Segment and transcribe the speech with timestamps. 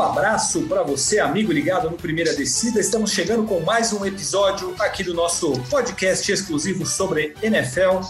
[0.00, 2.80] Um abraço para você, amigo ligado no Primeira Descida.
[2.80, 8.00] Estamos chegando com mais um episódio aqui do nosso podcast exclusivo sobre NFL.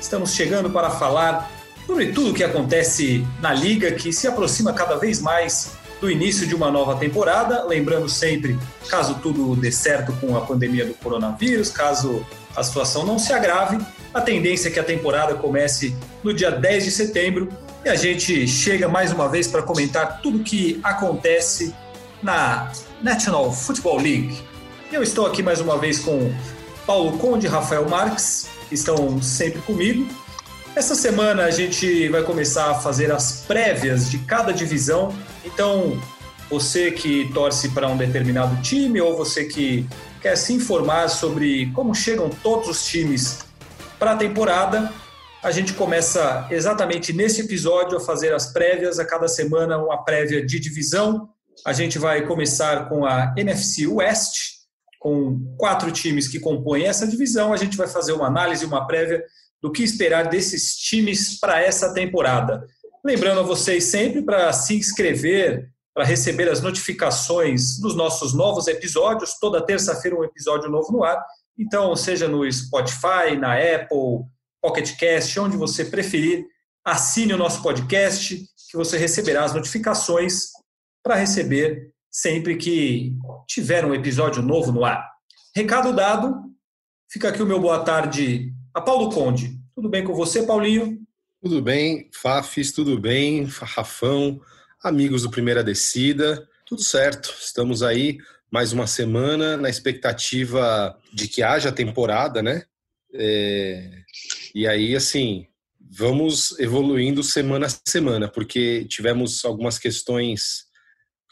[0.00, 1.52] Estamos chegando para falar
[1.86, 6.46] sobre tudo o que acontece na liga, que se aproxima cada vez mais do início
[6.46, 7.62] de uma nova temporada.
[7.64, 8.58] Lembrando sempre,
[8.88, 12.24] caso tudo dê certo com a pandemia do coronavírus, caso
[12.56, 13.78] a situação não se agrave,
[14.14, 17.50] a tendência é que a temporada comece no dia 10 de setembro
[17.84, 21.74] e a gente chega mais uma vez para comentar tudo o que acontece
[22.22, 24.38] na National Football League.
[24.90, 26.32] Eu estou aqui mais uma vez com
[26.86, 30.08] Paulo Conde e Rafael Marques, que estão sempre comigo.
[30.74, 35.14] Essa semana a gente vai começar a fazer as prévias de cada divisão.
[35.44, 36.00] Então,
[36.48, 39.86] você que torce para um determinado time ou você que
[40.22, 43.40] quer se informar sobre como chegam todos os times
[43.98, 44.90] para a temporada,
[45.44, 50.44] a gente começa exatamente nesse episódio a fazer as prévias, a cada semana uma prévia
[50.44, 51.28] de divisão.
[51.66, 54.36] A gente vai começar com a NFC West,
[54.98, 57.52] com quatro times que compõem essa divisão.
[57.52, 59.22] A gente vai fazer uma análise, uma prévia
[59.62, 62.66] do que esperar desses times para essa temporada.
[63.04, 69.38] Lembrando a vocês sempre para se inscrever, para receber as notificações dos nossos novos episódios.
[69.38, 71.22] Toda terça-feira um episódio novo no ar.
[71.58, 74.24] Então, seja no Spotify, na Apple,
[74.64, 76.46] Pocket Cast, onde você preferir,
[76.82, 78.34] assine o nosso podcast,
[78.70, 80.52] que você receberá as notificações
[81.02, 83.14] para receber sempre que
[83.46, 85.06] tiver um episódio novo no ar.
[85.54, 86.34] Recado dado,
[87.12, 89.54] fica aqui o meu boa tarde a Paulo Conde.
[89.74, 90.98] Tudo bem com você, Paulinho?
[91.42, 94.40] Tudo bem, Fafis, tudo bem, Rafão,
[94.82, 97.34] amigos do Primeira Descida, tudo certo.
[97.38, 98.16] Estamos aí
[98.50, 102.62] mais uma semana na expectativa de que haja temporada, né?
[103.12, 104.02] É,
[104.54, 105.46] e aí, assim,
[105.80, 110.64] vamos evoluindo semana a semana, porque tivemos algumas questões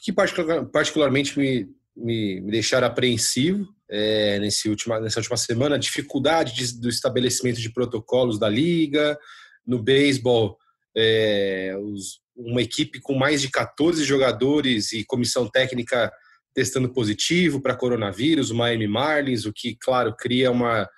[0.03, 6.55] que particularmente me, me, me deixaram apreensivo é, nesse última, nessa última semana, a dificuldade
[6.55, 9.17] de, do estabelecimento de protocolos da liga,
[9.67, 10.59] no beisebol,
[10.97, 11.75] é,
[12.35, 16.13] uma equipe com mais de 14 jogadores e comissão técnica
[16.55, 20.89] testando positivo para coronavírus, o Miami Marlins, o que, claro, cria uma,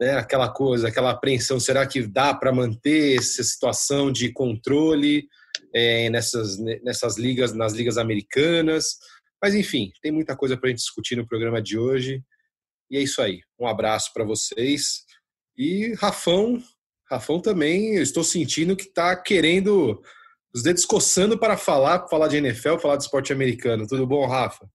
[0.00, 5.28] né, aquela coisa, aquela apreensão, será que dá para manter essa situação de controle
[5.74, 8.96] é, nessas, nessas ligas, nas ligas americanas?
[9.42, 12.22] Mas enfim, tem muita coisa para a gente discutir no programa de hoje.
[12.90, 13.40] E é isso aí.
[13.58, 15.04] Um abraço para vocês.
[15.56, 16.62] E Rafão,
[17.10, 20.00] Rafão também, eu estou sentindo que está querendo
[20.54, 23.86] os dedos coçando para falar, falar de NFL, falar de esporte americano.
[23.86, 24.68] Tudo bom, Rafa?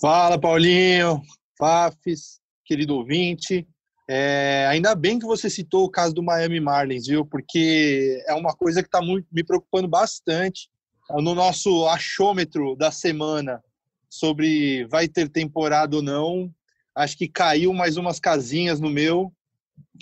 [0.00, 1.20] Fala, Paulinho,
[1.58, 3.66] Fafis, querido ouvinte.
[4.12, 7.24] É, ainda bem que você citou o caso do Miami Marlins, viu?
[7.24, 10.68] Porque é uma coisa que está me preocupando bastante
[11.08, 13.62] no nosso achômetro da semana
[14.08, 16.52] sobre vai ter temporada ou não.
[16.92, 19.32] Acho que caiu mais umas casinhas no meu,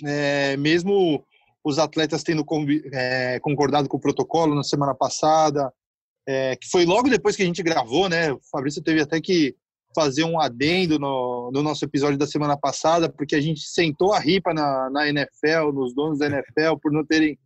[0.03, 1.23] é, mesmo
[1.63, 2.43] os atletas tendo
[2.91, 5.71] é, concordado com o protocolo na semana passada,
[6.27, 8.33] é, que foi logo depois que a gente gravou, né?
[8.33, 9.55] O Fabrício teve até que
[9.99, 14.19] fazer um adendo no, no, nosso episódio da semana passada, porque a gente sentou a
[14.19, 17.37] ripa na, na NFL, nos donos da NFL, por não terem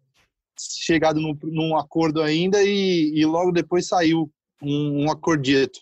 [0.60, 4.32] chegado num, num acordo ainda e, e, logo depois saiu
[4.62, 5.80] um, um acordito.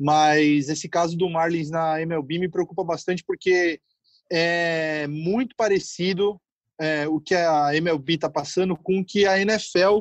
[0.00, 3.78] Mas esse caso do Marlins na MLB me preocupa bastante porque
[4.32, 6.40] é muito parecido
[6.80, 10.00] é, o que a MLB está passando com o que a NFL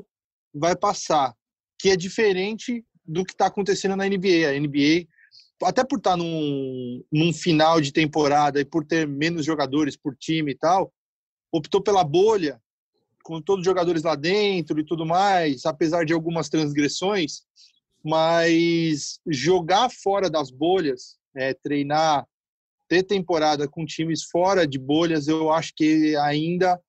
[0.54, 1.34] vai passar,
[1.78, 4.48] que é diferente do que está acontecendo na NBA.
[4.48, 5.17] A NBA
[5.64, 10.52] até por estar num, num final de temporada e por ter menos jogadores por time
[10.52, 10.94] e tal,
[11.52, 12.62] optou pela bolha,
[13.24, 17.42] com todos os jogadores lá dentro e tudo mais, apesar de algumas transgressões,
[18.04, 22.26] mas jogar fora das bolhas, é, treinar,
[22.88, 26.80] ter temporada com times fora de bolhas, eu acho que ainda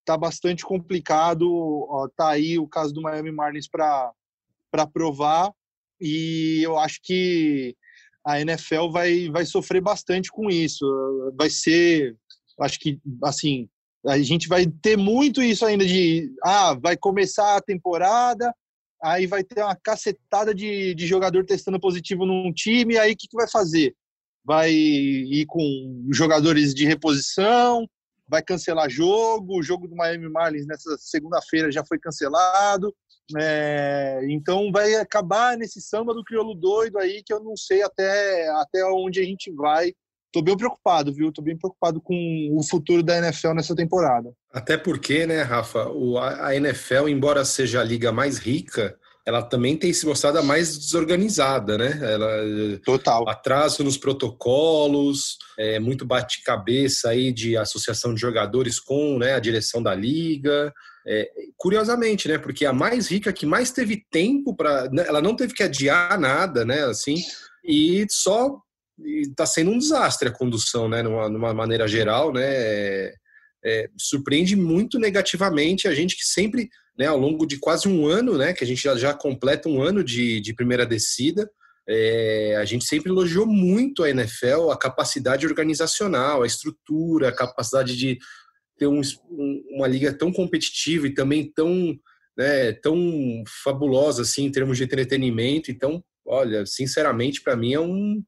[0.00, 1.50] está bastante complicado.
[1.88, 4.12] Ó, tá aí o caso do Miami Marlins para
[4.92, 5.50] provar,
[5.98, 7.74] e eu acho que
[8.26, 10.84] a NFL vai, vai sofrer bastante com isso.
[11.36, 12.16] Vai ser,
[12.60, 13.68] acho que, assim,
[14.04, 18.52] a gente vai ter muito isso ainda de, ah, vai começar a temporada,
[19.02, 23.28] aí vai ter uma cacetada de, de jogador testando positivo num time, aí o que,
[23.28, 23.94] que vai fazer?
[24.44, 27.88] Vai ir com jogadores de reposição,
[28.28, 32.92] vai cancelar jogo, o jogo do Miami Marlins nessa segunda-feira já foi cancelado,
[33.38, 38.48] é, então vai acabar nesse samba do crioulo doido aí que eu não sei até,
[38.60, 39.92] até onde a gente vai.
[40.32, 41.32] Tô bem preocupado, viu?
[41.32, 42.14] Tô bem preocupado com
[42.52, 44.32] o futuro da NFL nessa temporada.
[44.52, 48.96] Até porque, né, Rafa, o, a NFL, embora seja a liga mais rica
[49.26, 51.98] ela também tem se mostrado a mais desorganizada, né?
[52.00, 53.28] Ela, Total.
[53.28, 59.82] Atraso nos protocolos, é, muito bate-cabeça aí de associação de jogadores com né, a direção
[59.82, 60.72] da liga.
[61.06, 62.36] É, curiosamente, né?
[62.36, 66.18] Porque a mais rica que mais teve tempo para, né, ela não teve que adiar
[66.18, 66.84] nada, né?
[66.84, 67.16] Assim,
[67.64, 68.58] e só
[68.98, 71.02] está sendo um desastre a condução, né?
[71.02, 72.44] Numa, numa maneira geral, né?
[72.44, 73.14] É,
[73.64, 76.68] é, surpreende muito negativamente a gente que sempre
[76.98, 79.82] né, ao longo de quase um ano, né, que a gente já, já completa um
[79.82, 81.48] ano de, de primeira descida,
[81.88, 87.96] é, a gente sempre elogiou muito a NFL, a capacidade organizacional, a estrutura, a capacidade
[87.96, 88.18] de
[88.78, 89.00] ter um,
[89.70, 91.98] uma liga tão competitiva e também tão,
[92.36, 95.70] né, tão fabulosa assim em termos de entretenimento.
[95.70, 98.22] Então, olha, sinceramente, para mim é um,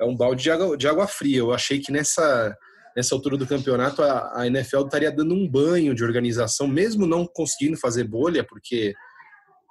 [0.00, 1.38] é um balde de água, de água fria.
[1.38, 2.56] Eu achei que nessa
[2.96, 7.26] nessa altura do campeonato, a, a NFL estaria dando um banho de organização, mesmo não
[7.26, 8.94] conseguindo fazer bolha, porque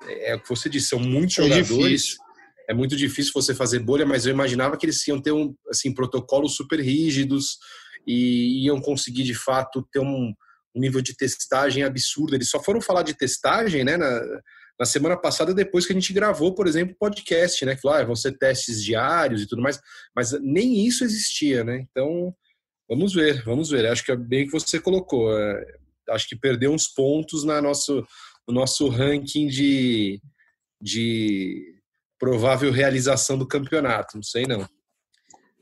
[0.04, 1.68] é, é o que você disse, são muitos é jogadores.
[1.68, 2.18] Difícil.
[2.70, 5.94] É muito difícil você fazer bolha, mas eu imaginava que eles iam ter um, assim,
[5.94, 7.58] protocolos super rígidos
[8.06, 10.34] e iam conseguir, de fato, ter um,
[10.76, 12.36] nível de testagem absurdo.
[12.36, 14.22] Eles só foram falar de testagem, né, na,
[14.80, 18.04] na semana passada, depois que a gente gravou, por exemplo, podcast, né, que falou, ah,
[18.04, 19.80] vão ser testes diários e tudo mais,
[20.16, 22.34] mas nem isso existia, né, então
[22.92, 23.86] Vamos ver, vamos ver.
[23.86, 25.32] Acho que é bem que você colocou.
[25.40, 25.66] É,
[26.10, 28.06] acho que perdeu uns pontos na nosso,
[28.46, 30.22] no nosso ranking de,
[30.82, 31.80] de
[32.20, 34.18] provável realização do campeonato.
[34.18, 34.68] Não sei não.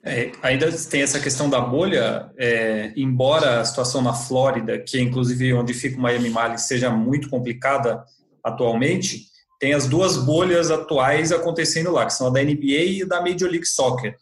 [0.03, 5.01] É, ainda tem essa questão da bolha, é, embora a situação na Flórida, que é
[5.01, 8.03] inclusive onde fica o Miami Marlins, seja muito complicada
[8.43, 9.25] atualmente,
[9.59, 13.49] tem as duas bolhas atuais acontecendo lá, que são a da NBA e da Major
[13.49, 14.15] League Soccer.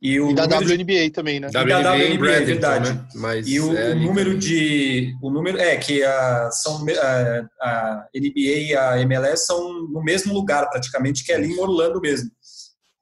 [0.00, 1.10] E, o e da WNBA de...
[1.10, 1.48] também, né?
[1.48, 2.92] WNBA, e da WNBA, é verdade.
[2.92, 3.06] Né?
[3.14, 5.14] Mas e o, é o número de.
[5.22, 5.58] O número.
[5.58, 11.24] É, que a, são, a, a NBA e a MLS são no mesmo lugar, praticamente,
[11.24, 12.30] que é ali em Orlando mesmo.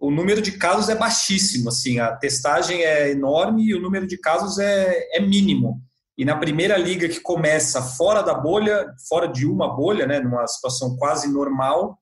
[0.06, 4.18] O número de casos é baixíssimo, assim, a testagem é enorme e o número de
[4.18, 5.80] casos é, é mínimo.
[6.16, 10.46] E na primeira liga que começa fora da bolha, fora de uma bolha, né, numa
[10.46, 11.98] situação quase normal,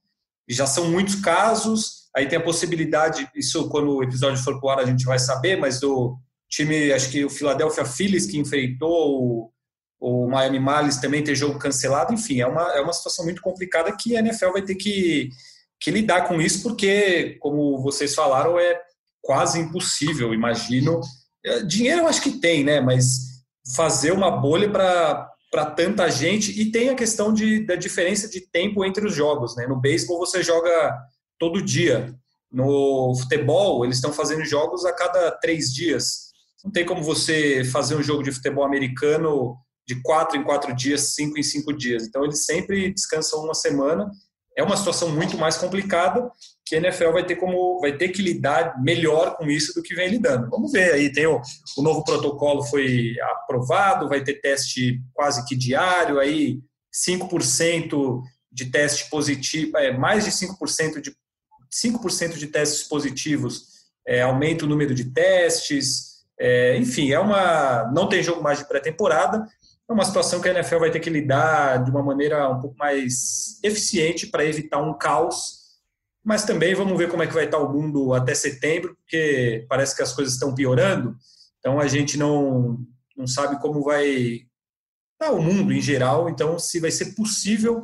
[0.48, 4.78] já são muitos casos Aí tem a possibilidade, isso quando o episódio for pro ar
[4.80, 6.18] a gente vai saber, mas do
[6.48, 9.50] time, acho que o Philadelphia Phillies que enfrentou o,
[9.98, 12.12] o Miami Marlins também ter jogo cancelado.
[12.12, 15.30] Enfim, é uma, é uma situação muito complicada que a NFL vai ter que,
[15.82, 18.80] que lidar com isso, porque, como vocês falaram, é
[19.20, 21.00] quase impossível, imagino.
[21.44, 22.80] É, dinheiro eu acho que tem, né?
[22.80, 23.42] Mas
[23.74, 28.84] fazer uma bolha para tanta gente e tem a questão de, da diferença de tempo
[28.84, 29.66] entre os jogos, né?
[29.66, 30.96] No beisebol você joga
[31.38, 32.14] todo dia.
[32.50, 36.30] No futebol, eles estão fazendo jogos a cada três dias.
[36.64, 39.56] Não tem como você fazer um jogo de futebol americano
[39.88, 42.04] de quatro em quatro dias, cinco em cinco dias.
[42.04, 44.08] Então, eles sempre descansam uma semana.
[44.56, 46.30] É uma situação muito mais complicada
[46.64, 49.94] que a NFL vai ter como vai ter que lidar melhor com isso do que
[49.94, 50.48] vem lidando.
[50.50, 51.40] Vamos ver aí, tem o,
[51.76, 56.60] o novo protocolo foi aprovado, vai ter teste quase que diário, aí
[57.06, 61.16] 5% de teste positivo, é, mais de 5% de
[61.72, 63.72] 5% de testes positivos
[64.06, 67.90] é, aumenta o número de testes, é, enfim, é uma.
[67.92, 69.46] Não tem jogo mais de pré-temporada,
[69.88, 72.76] é uma situação que a NFL vai ter que lidar de uma maneira um pouco
[72.78, 75.60] mais eficiente para evitar um caos.
[76.24, 79.96] Mas também vamos ver como é que vai estar o mundo até setembro, porque parece
[79.96, 81.16] que as coisas estão piorando.
[81.58, 82.78] Então a gente não,
[83.16, 84.46] não sabe como vai
[85.12, 86.28] estar o mundo em geral.
[86.28, 87.82] Então, se vai ser possível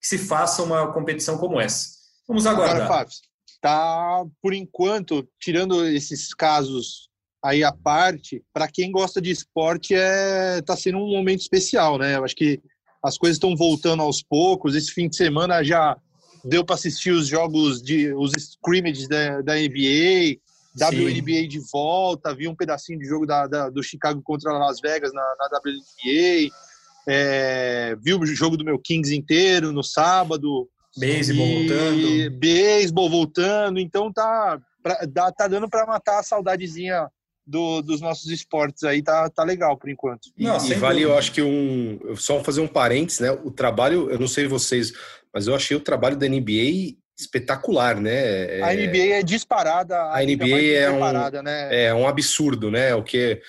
[0.00, 1.90] que se faça uma competição como essa.
[2.26, 2.76] Vamos aguardar.
[2.76, 3.14] Agora, Fábio,
[3.60, 7.08] tá, por enquanto, tirando esses casos
[7.42, 12.16] aí à parte, para quem gosta de esporte, é tá sendo um momento especial, né?
[12.16, 12.60] Eu acho que
[13.02, 14.76] as coisas estão voltando aos poucos.
[14.76, 15.96] Esse fim de semana já
[16.44, 20.38] deu para assistir os jogos de os scrimmages da, da NBA,
[20.74, 21.04] Sim.
[21.04, 25.12] WNBA de volta, vi um pedacinho de jogo da, da, do Chicago contra Las Vegas
[25.12, 26.54] na, na WNBA,
[27.08, 32.30] é, vi o jogo do meu Kings inteiro no sábado, Beisebol voltando.
[32.38, 33.80] Beisebol voltando.
[33.80, 37.08] Então tá, pra, tá dando para matar a saudadezinha
[37.46, 40.28] do, dos nossos esportes aí, tá, tá legal por enquanto.
[40.36, 42.14] E, não, e vale, eu acho que um.
[42.16, 43.30] Só fazer um parênteses, né?
[43.30, 44.92] O trabalho, eu não sei vocês,
[45.34, 48.58] mas eu achei o trabalho da NBA espetacular, né?
[48.58, 49.96] É, a NBA é disparada.
[49.96, 51.86] A, a NBA é um, né?
[51.86, 52.94] é um absurdo, né?
[52.94, 53.40] O que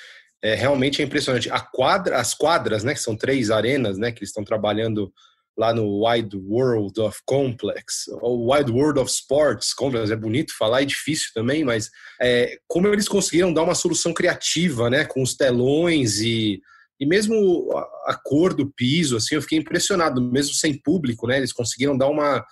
[0.41, 1.49] é, realmente é impressionante.
[1.49, 2.93] A quadra, as quadras, né?
[2.93, 4.11] Que são três arenas, né?
[4.11, 5.11] Que eles estão trabalhando
[5.57, 10.81] lá no Wide World of Complex, ou Wide World of Sports Complex, é bonito falar,
[10.81, 11.89] é difícil também, mas
[12.21, 16.59] é, como eles conseguiram dar uma solução criativa, né, com os telões e,
[16.99, 21.37] e mesmo a, a cor do piso, assim, eu fiquei impressionado, mesmo sem público, né,
[21.37, 22.43] eles conseguiram dar uma,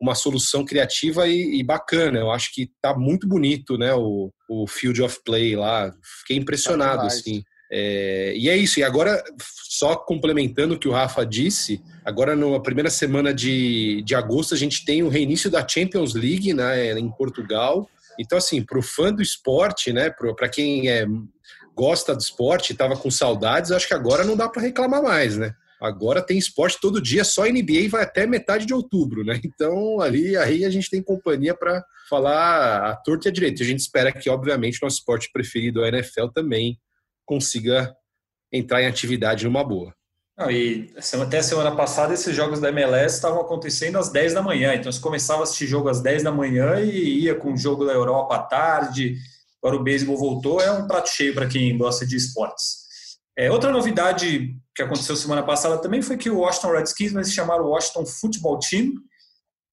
[0.00, 2.18] uma solução criativa e, e bacana.
[2.18, 3.92] Eu acho que tá muito bonito, né?
[3.94, 5.92] O, o Field of Play lá.
[6.20, 7.42] Fiquei impressionado, assim.
[7.70, 8.80] É, e é isso.
[8.80, 9.22] E agora,
[9.68, 14.56] só complementando o que o Rafa disse, agora na primeira semana de, de agosto a
[14.56, 17.88] gente tem o reinício da Champions League né, em Portugal.
[18.18, 21.06] Então, assim, para o fã do esporte, né, para quem é,
[21.74, 25.54] gosta do esporte, estava com saudades, acho que agora não dá para reclamar mais, né?
[25.80, 29.40] Agora tem esporte todo dia, só NBA vai até metade de outubro, né?
[29.42, 33.62] Então ali aí a gente tem companhia para falar a torta e a direita.
[33.62, 36.76] A gente espera que, obviamente, nosso esporte preferido, a NFL, também
[37.30, 37.96] consiga
[38.52, 39.94] entrar em atividade numa boa.
[40.50, 44.90] E até semana passada esses jogos da MLS estavam acontecendo às 10 da manhã, então
[44.90, 47.92] você começava a assistir jogo às 10 da manhã e ia com o jogo da
[47.92, 49.16] Europa à tarde.
[49.62, 52.80] Agora o beisebol voltou, é um prato cheio para quem gosta de esportes.
[53.38, 57.32] É, outra novidade que aconteceu semana passada também foi que o Washington Redskins vai se
[57.32, 58.94] chamar o Washington Football Team.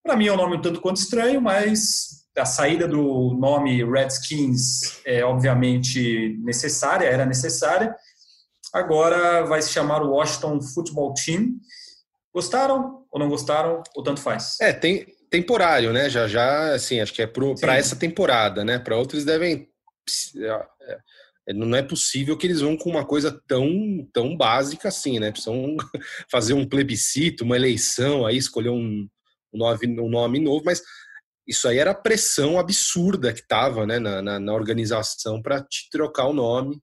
[0.04, 5.01] Para mim é um nome um tanto quanto estranho, mas a saída do nome Redskins
[5.06, 7.96] é obviamente necessária, era necessária.
[8.74, 11.56] Agora vai se chamar o Washington Football Team.
[12.34, 14.58] Gostaram ou não gostaram, ou tanto faz?
[14.62, 16.10] É, tem temporário, né?
[16.10, 18.77] Já já, assim, acho que é para essa temporada, né?
[18.77, 19.67] Para outros devem
[21.48, 23.70] é, não é possível que eles vão com uma coisa tão,
[24.13, 25.32] tão básica assim, né?
[25.32, 25.77] Precisam
[26.29, 29.08] fazer um plebiscito, uma eleição, aí escolher um,
[29.53, 30.82] um, nome, um nome novo, mas
[31.48, 35.89] isso aí era a pressão absurda que estava né, na, na, na organização para te
[35.89, 36.82] trocar o nome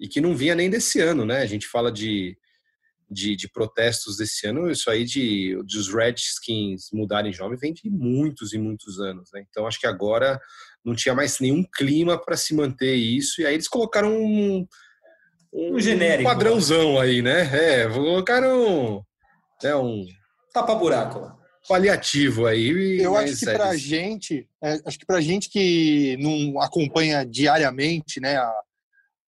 [0.00, 1.38] e que não vinha nem desse ano, né?
[1.38, 2.38] A gente fala de,
[3.10, 7.72] de, de protestos desse ano, isso aí de, de os Redskins mudarem de nome vem
[7.72, 9.44] de muitos e muitos anos, né?
[9.48, 10.38] Então acho que agora
[10.84, 14.66] não tinha mais nenhum clima para se manter isso, e aí eles colocaram um,
[15.52, 16.30] um, um genérico.
[16.30, 17.42] Um padrãozão aí, né?
[17.82, 19.04] É, colocaram
[19.62, 20.04] né, um.
[20.52, 21.45] Tapa-buraco.
[21.68, 22.98] Paliativo aí.
[23.00, 28.20] Eu acho que para a gente, é, acho que pra gente que não acompanha diariamente,
[28.20, 28.52] né, a,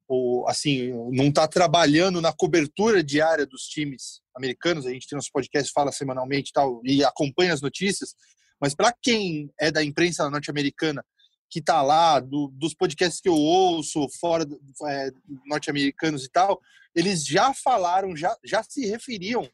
[0.08, 5.30] ou assim, não está trabalhando na cobertura diária dos times americanos, a gente tem nosso
[5.32, 8.14] podcast, fala semanalmente e tal, e acompanha as notícias,
[8.60, 11.04] mas para quem é da imprensa norte-americana
[11.50, 14.46] que tá lá, do, dos podcasts que eu ouço, fora
[14.86, 15.10] é,
[15.46, 16.60] norte-americanos e tal,
[16.94, 19.48] eles já falaram, já, já se referiam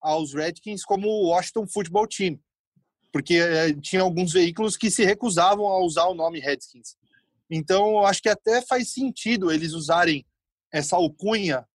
[0.00, 2.38] aos Redskins como o Washington Football Team,
[3.12, 6.96] porque é, tinha alguns veículos que se recusavam a usar o nome Redskins.
[7.50, 10.24] Então, acho que até faz sentido eles usarem
[10.72, 11.66] essa alcunha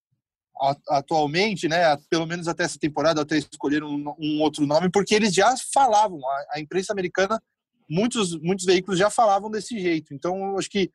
[0.87, 5.33] atualmente, né, pelo menos até essa temporada, até escolheram um, um outro nome, porque eles
[5.33, 7.41] já falavam, a, a imprensa americana
[7.89, 10.13] muitos, muitos veículos já falavam desse jeito.
[10.13, 10.91] Então, acho que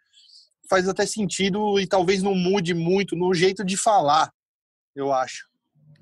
[0.69, 4.33] faz até sentido e talvez não mude muito no jeito de falar,
[4.95, 5.49] eu acho.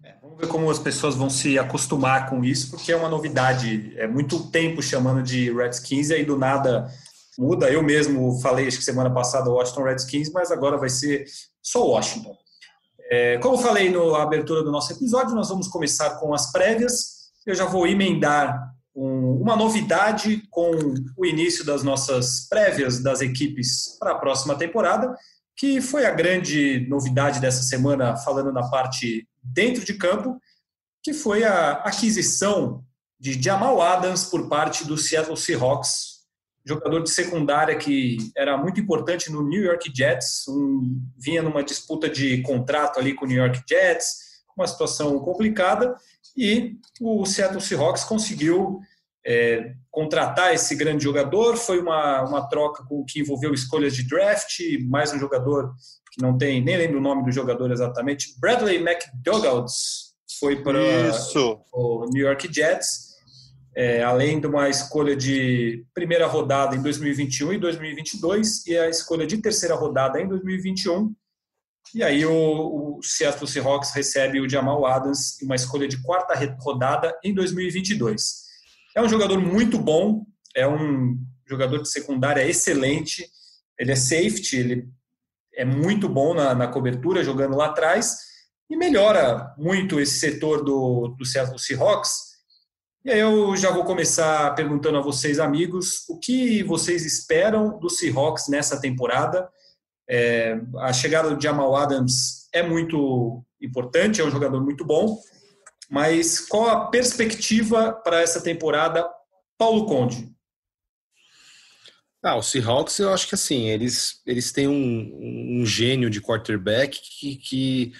[0.06, 3.92] É, vamos ver como as pessoas vão se acostumar com isso, porque é uma novidade.
[3.96, 6.88] É muito tempo chamando de Redskins e aí do nada
[7.36, 7.68] muda.
[7.68, 11.24] Eu mesmo falei, acho que semana passada, Washington Redskins, mas agora vai ser
[11.60, 12.36] só Washington.
[13.10, 17.32] É, como falei na abertura do nosso episódio, nós vamos começar com as prévias.
[17.44, 20.70] Eu já vou emendar um, uma novidade com
[21.16, 25.16] o início das nossas prévias das equipes para a próxima temporada,
[25.56, 30.40] que foi a grande novidade dessa semana, falando na parte dentro de campo,
[31.02, 32.84] que foi a aquisição
[33.18, 36.16] de Jamal Adams por parte do Seattle Seahawks,
[36.64, 42.08] jogador de secundária que era muito importante no New York Jets, um, vinha numa disputa
[42.08, 44.26] de contrato ali com o New York Jets,
[44.56, 45.94] uma situação complicada,
[46.36, 48.80] e o Seattle Seahawks conseguiu
[49.24, 51.56] é, contratar esse grande jogador.
[51.56, 55.74] Foi uma, uma troca com, que envolveu escolhas de draft, mais um jogador
[56.16, 59.70] que não tem, nem lembro o nome do jogador exatamente, Bradley McDougald
[60.40, 60.78] foi para
[61.72, 63.06] o New York Jets.
[63.78, 69.26] É, além de uma escolha de primeira rodada em 2021 e 2022 e a escolha
[69.26, 71.14] de terceira rodada em 2021
[71.94, 77.16] e aí o, o Seattle Seahawks recebe o Jamal Adams uma escolha de quarta rodada
[77.22, 78.46] em 2022.
[78.94, 81.18] É um jogador muito bom, é um
[81.48, 83.28] jogador de secundária excelente,
[83.78, 84.88] ele é safety, ele
[85.56, 88.18] é muito bom na, na cobertura, jogando lá atrás,
[88.68, 92.36] e melhora muito esse setor do, do Seattle Seahawks.
[93.04, 97.88] E aí eu já vou começar perguntando a vocês, amigos, o que vocês esperam do
[97.88, 99.48] Seahawks nessa temporada?
[100.08, 105.18] É, a chegada do Jamal Adams é muito importante, é um jogador muito bom,
[105.88, 109.08] mas qual a perspectiva para essa temporada,
[109.56, 110.35] Paulo Conde?
[112.26, 117.00] Ah, o Seahawks, eu acho que assim, eles, eles têm um, um gênio de quarterback
[117.00, 117.92] que, que,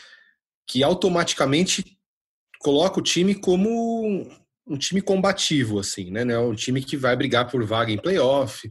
[0.67, 1.97] que automaticamente
[2.59, 4.29] coloca o time como
[4.67, 6.23] um time combativo, assim, né?
[6.23, 8.69] É um time que vai brigar por vaga em playoff,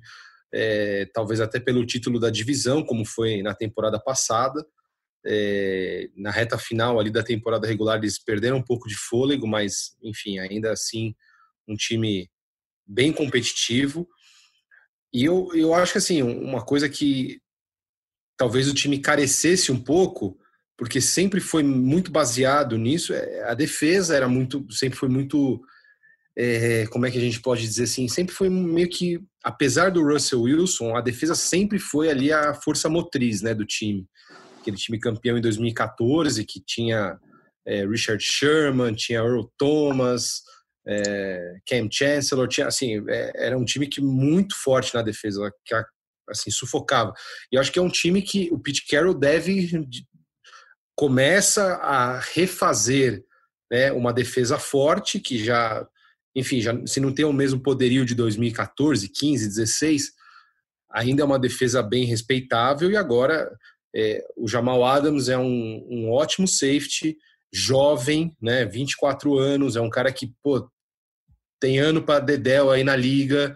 [0.53, 4.62] é, talvez até pelo título da divisão, como foi na temporada passada.
[5.25, 9.95] É, na reta final ali da temporada regular eles perderam um pouco de fôlego, mas
[10.03, 11.15] enfim, ainda assim
[11.65, 12.29] um time
[12.85, 14.05] bem competitivo.
[15.15, 17.39] E eu, eu acho que assim, uma coisa que
[18.38, 20.38] talvez o time carecesse um pouco,
[20.77, 25.62] porque sempre foi muito baseado nisso, é, a defesa era muito, sempre foi muito
[26.38, 30.03] é, como é que a gente pode dizer assim, sempre foi meio que, apesar do
[30.03, 34.05] Russell Wilson, a defesa sempre foi ali a força motriz né, do time.
[34.60, 37.17] Aquele time campeão em 2014, que tinha
[37.65, 40.41] é, Richard Sherman, tinha Earl Thomas,
[40.88, 45.74] é, Cam Chancellor, tinha, assim, é, era um time que muito forte na defesa, que
[46.30, 47.13] assim, sufocava.
[47.51, 49.70] E acho que é um time que o Pete Carroll deve
[50.96, 53.24] começa a refazer
[53.70, 55.86] né, uma defesa forte que já
[56.36, 60.12] enfim, já, se não tem o mesmo poderio de 2014, 15, 16,
[60.92, 63.50] ainda é uma defesa bem respeitável e agora
[63.96, 67.18] é, o Jamal Adams é um, um, ótimo safety,
[67.54, 70.70] jovem, né, 24 anos, é um cara que, pô,
[71.59, 73.55] tem ano para Dedel aí na liga,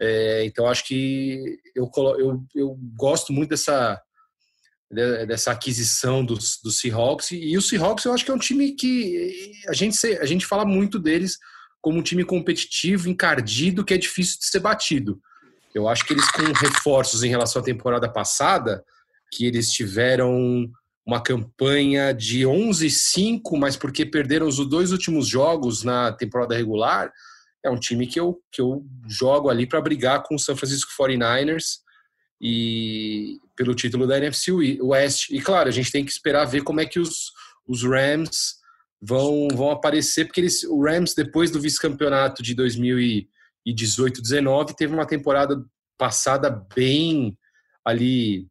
[0.00, 4.00] é, então acho que eu, eu, eu gosto muito dessa
[5.26, 9.50] dessa aquisição dos, dos Seahawks e o Seahawks eu acho que é um time que
[9.66, 11.38] a gente a gente fala muito deles
[11.82, 15.20] como um time competitivo, encardido, que é difícil de ser batido.
[15.74, 18.84] Eu acho que eles, com reforços em relação à temporada passada,
[19.32, 20.70] que eles tiveram
[21.04, 27.12] uma campanha de 11-5, mas porque perderam os dois últimos jogos na temporada regular,
[27.64, 30.90] é um time que eu, que eu jogo ali para brigar com o San Francisco
[30.98, 31.78] 49ers
[32.40, 34.50] e pelo título da NFC
[34.80, 35.30] West.
[35.30, 37.30] E claro, a gente tem que esperar ver como é que os,
[37.66, 38.56] os Rams
[39.00, 45.64] vão, vão aparecer, porque eles, o Rams, depois do vice-campeonato de 2018-19, teve uma temporada
[45.96, 47.38] passada bem
[47.84, 48.48] ali,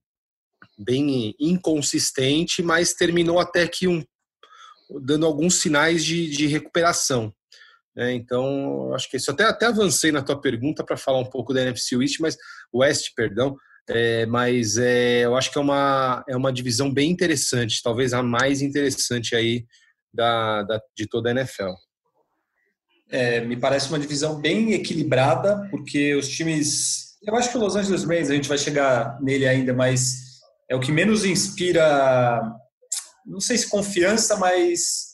[0.78, 4.02] bem inconsistente, mas terminou até que um,
[5.02, 7.34] dando alguns sinais de, de recuperação.
[7.98, 11.54] É, então, acho que isso até, até avancei na tua pergunta para falar um pouco
[11.54, 12.38] da NFC West, mas
[12.74, 13.56] West, perdão,
[13.90, 18.24] é, mas é, eu acho que é uma, é uma divisão bem interessante, talvez a
[18.24, 19.66] mais interessante aí
[20.14, 21.72] da, da de toda a NFL.
[23.10, 27.18] É, me parece uma divisão bem equilibrada, porque os times.
[27.22, 30.76] Eu acho que o Los Angeles Rams, a gente vai chegar nele ainda, mas é
[30.76, 32.42] o que menos inspira,
[33.26, 35.11] não sei se confiança, mas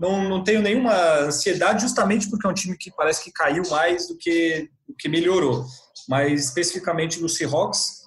[0.00, 4.08] não, não tenho nenhuma ansiedade, justamente porque é um time que parece que caiu mais
[4.08, 5.66] do que, do que melhorou.
[6.08, 8.00] Mas especificamente no Seahawks,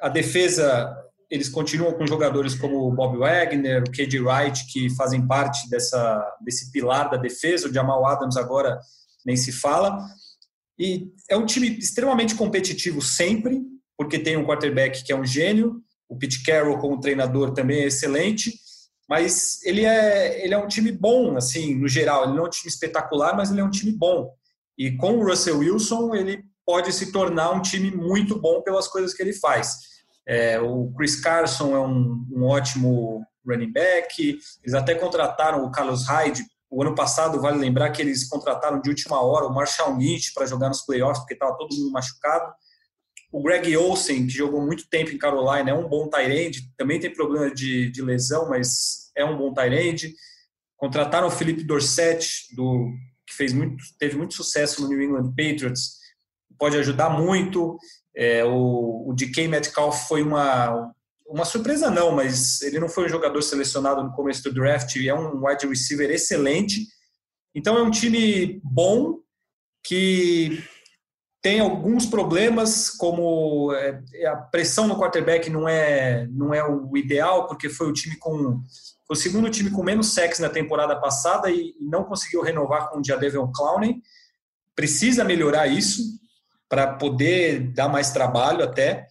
[0.00, 0.96] a defesa
[1.28, 6.36] eles continuam com jogadores como o Bob Wagner, o KJ Wright, que fazem parte dessa,
[6.40, 7.68] desse pilar da defesa.
[7.68, 8.78] O Jamal Adams agora
[9.26, 9.98] nem se fala.
[10.78, 13.60] E é um time extremamente competitivo sempre,
[13.96, 15.82] porque tem um quarterback que é um gênio.
[16.08, 18.54] O Pete Carroll, como treinador, também é excelente.
[19.08, 22.24] Mas ele é, ele é um time bom, assim, no geral.
[22.24, 24.30] Ele não é um time espetacular, mas ele é um time bom.
[24.76, 29.14] E com o Russell Wilson, ele pode se tornar um time muito bom pelas coisas
[29.14, 29.78] que ele faz.
[30.26, 34.38] É, o Chris Carson é um, um, ótimo running back.
[34.62, 36.44] Eles até contrataram o Carlos Hyde.
[36.70, 40.44] O ano passado, vale lembrar que eles contrataram de última hora o Marshall Lynch para
[40.44, 42.52] jogar nos playoffs, porque estava todo mundo machucado.
[43.30, 47.12] O Greg Olsen, que jogou muito tempo em Carolina, é um bom tight Também tem
[47.12, 50.14] problema de, de lesão, mas é um bom tight
[50.76, 52.92] Contrataram o Felipe Dorset, do,
[53.26, 55.98] que fez muito, teve muito sucesso no New England Patriots.
[56.56, 57.76] Pode ajudar muito.
[58.16, 60.92] É, o, o DK Metcalf foi uma,
[61.26, 65.14] uma surpresa, não, mas ele não foi um jogador selecionado no começo do draft, é
[65.14, 66.86] um wide receiver excelente.
[67.54, 69.18] Então é um time bom
[69.84, 70.62] que
[71.48, 77.46] tem alguns problemas, como é, a pressão no quarterback não é, não é o ideal,
[77.46, 78.60] porque foi o time com
[79.08, 83.02] o segundo time com menos sacks na temporada passada e, não conseguiu renovar com o
[83.02, 84.02] Jadavion Clowney.
[84.76, 86.02] Precisa melhorar isso
[86.68, 89.06] para poder dar mais trabalho até.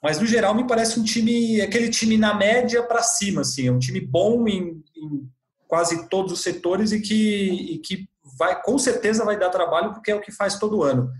[0.00, 3.72] Mas no geral me parece um time, aquele time na média para cima, assim, é
[3.72, 5.28] um time bom em, em,
[5.66, 10.12] quase todos os setores e que, e que vai com certeza vai dar trabalho porque
[10.12, 11.10] é o que faz todo ano.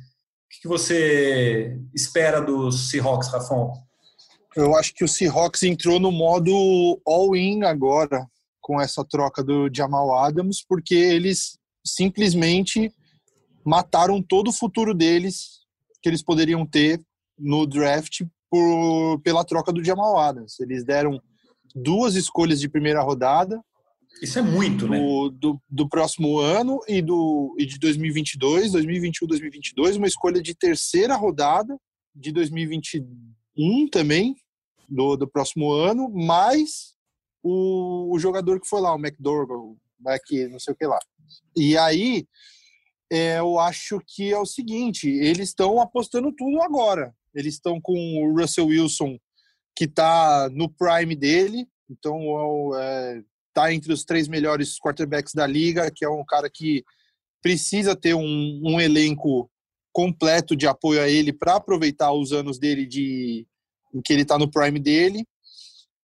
[0.50, 3.72] O que você espera dos Seahawks, Rafão?
[4.56, 8.26] Eu acho que o Seahawks entrou no modo all-in agora
[8.60, 12.92] com essa troca do Jamal Adams, porque eles simplesmente
[13.64, 15.60] mataram todo o futuro deles
[16.02, 17.00] que eles poderiam ter
[17.38, 20.58] no draft por, pela troca do Jamal Adams.
[20.58, 21.22] Eles deram
[21.76, 23.62] duas escolhas de primeira rodada
[24.22, 24.98] Isso é muito, do, né?
[25.38, 31.16] Do, do próximo ano e, do, e de 2022, 2021, 2022, uma escolha de terceira
[31.16, 31.78] rodada
[32.14, 34.34] de 2021 também,
[34.88, 36.94] do, do próximo ano, mais
[37.42, 40.98] o, o jogador que foi lá, o McDougall, Mac não sei o que lá.
[41.56, 42.26] E aí,
[43.10, 47.14] é, eu acho que é o seguinte, eles estão apostando tudo agora.
[47.34, 49.16] Eles estão com o Russell Wilson,
[49.76, 52.20] que está no prime dele, então
[52.76, 56.84] é, tá entre os três melhores quarterbacks da liga, que é um cara que
[57.42, 59.50] precisa ter um, um elenco
[59.92, 63.46] completo de apoio a ele para aproveitar os anos dele de
[63.92, 65.26] em que ele está no prime dele.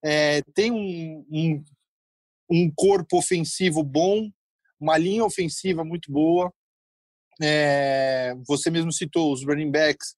[0.04, 1.64] É, tem um, um,
[2.50, 4.28] um, corpo ofensivo bom,
[4.80, 6.52] uma linha ofensiva muito boa.
[7.40, 10.16] É, você mesmo citou os running backs,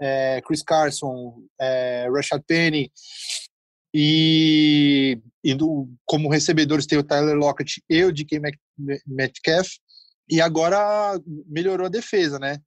[0.00, 2.90] é, Chris Carson, é, Rashad Penny,
[3.92, 8.40] e, e do, como recebedores tem o Tyler Lockett e o DK
[9.06, 9.68] Metcalf,
[10.28, 12.58] e agora melhorou a defesa, né?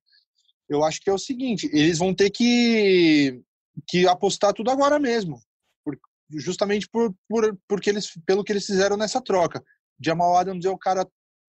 [0.70, 3.42] Eu acho que é o seguinte, eles vão ter que,
[3.88, 5.40] que apostar tudo agora mesmo,
[5.86, 5.98] por,
[6.36, 9.64] justamente por, por, porque eles, pelo que eles fizeram nessa troca.
[10.04, 11.08] Jamal Adams é um cara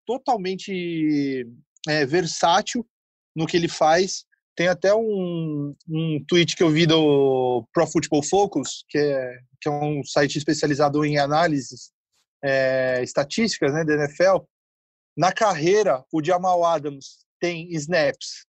[0.05, 1.47] totalmente
[1.87, 2.85] é, versátil
[3.35, 8.23] no que ele faz, tem até um, um tweet que eu vi do Pro Football
[8.23, 11.91] Focus, que é, que é um site especializado em análises
[12.43, 14.43] é, estatísticas né, da NFL.
[15.15, 18.45] Na carreira, o Jamal Adams tem snaps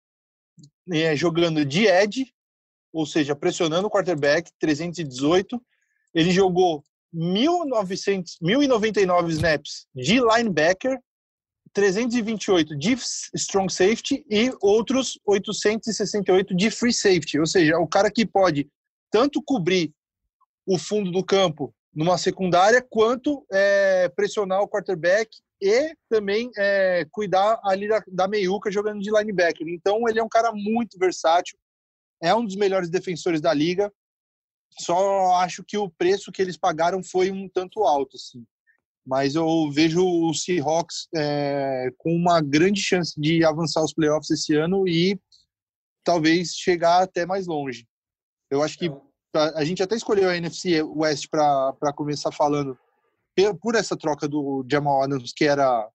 [0.93, 2.33] é, jogando de edge,
[2.93, 5.61] ou seja, pressionando o quarterback, 318.
[6.15, 6.83] Ele jogou
[7.13, 10.99] 1900, 1099 snaps de linebacker
[11.73, 12.97] 328 de
[13.35, 18.69] strong safety e outros 868 de free safety, ou seja, o cara que pode
[19.11, 19.93] tanto cobrir
[20.67, 25.29] o fundo do campo numa secundária, quanto é, pressionar o quarterback
[25.61, 29.67] e também é, cuidar ali da, da meiuca jogando de linebacker.
[29.69, 31.59] Então ele é um cara muito versátil,
[32.23, 33.93] é um dos melhores defensores da liga.
[34.79, 38.45] Só acho que o preço que eles pagaram foi um tanto alto, assim
[39.07, 44.55] mas eu vejo o Seahawks é, com uma grande chance de avançar os playoffs esse
[44.55, 45.19] ano e
[46.05, 47.87] talvez chegar até mais longe.
[48.51, 48.93] Eu acho que é.
[49.55, 52.77] a, gente até escolheu a NFC West para começar falando
[53.63, 55.89] por essa troca do Jamal Adams, que era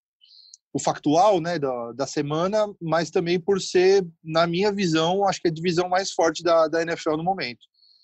[0.73, 5.47] o factual né, da, da semana, mas também por ser, na minha visão, acho que
[5.47, 7.59] é a divisão mais forte da, da NFL no momento.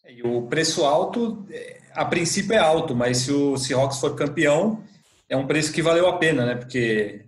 [0.08, 4.84] E o preço alto, é, a princípio é alto, mas se o Seahawks for campeão,
[5.32, 6.56] é um preço que valeu a pena, né?
[6.56, 7.24] Porque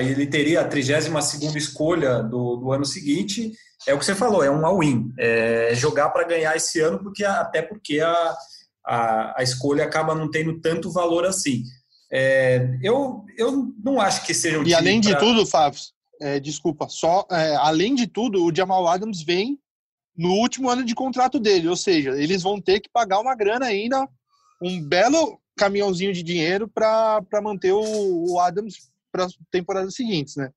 [0.00, 3.52] ele teria a 32 escolha do, do ano seguinte.
[3.86, 5.12] É o que você falou, é um all-in.
[5.16, 8.36] É jogar para ganhar esse ano, porque até porque a,
[8.84, 11.62] a, a, escolha acaba não tendo tanto valor assim.
[12.12, 15.12] É, eu, eu não acho que seja um E além pra...
[15.12, 15.78] de tudo, Fábio,
[16.20, 19.56] é, desculpa, só é, além de tudo, o Jamal Adams vem
[20.16, 23.66] no último ano de contrato dele, ou seja, eles vão ter que pagar uma grana
[23.66, 24.08] ainda,
[24.60, 30.50] um belo caminhãozinho de dinheiro para manter o, Adams para as temporadas seguintes, né?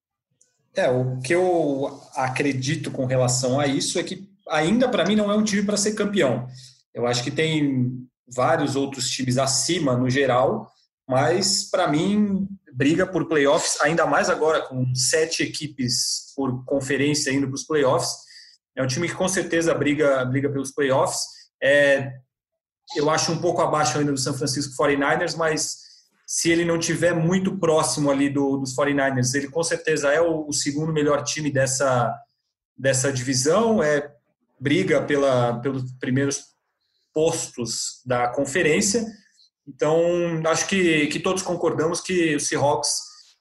[0.75, 5.31] É, o que eu acredito com relação a isso é que ainda para mim não
[5.31, 6.47] é um time para ser campeão.
[6.93, 10.71] Eu acho que tem vários outros times acima no geral,
[11.07, 17.47] mas para mim briga por playoffs, ainda mais agora com sete equipes por conferência indo
[17.47, 18.11] para os playoffs.
[18.75, 21.21] É um time que com certeza briga briga pelos playoffs.
[21.61, 22.13] É,
[22.95, 25.89] eu acho um pouco abaixo ainda do San Francisco 49ers, mas
[26.25, 30.47] se ele não tiver muito próximo ali do, dos 49ers, ele com certeza é o,
[30.47, 32.15] o, segundo melhor time dessa,
[32.77, 34.13] dessa divisão, é
[34.59, 36.49] briga pela, pelos primeiros
[37.13, 39.05] postos da conferência.
[39.67, 39.99] Então,
[40.47, 42.91] acho que, que todos concordamos que o Seahawks,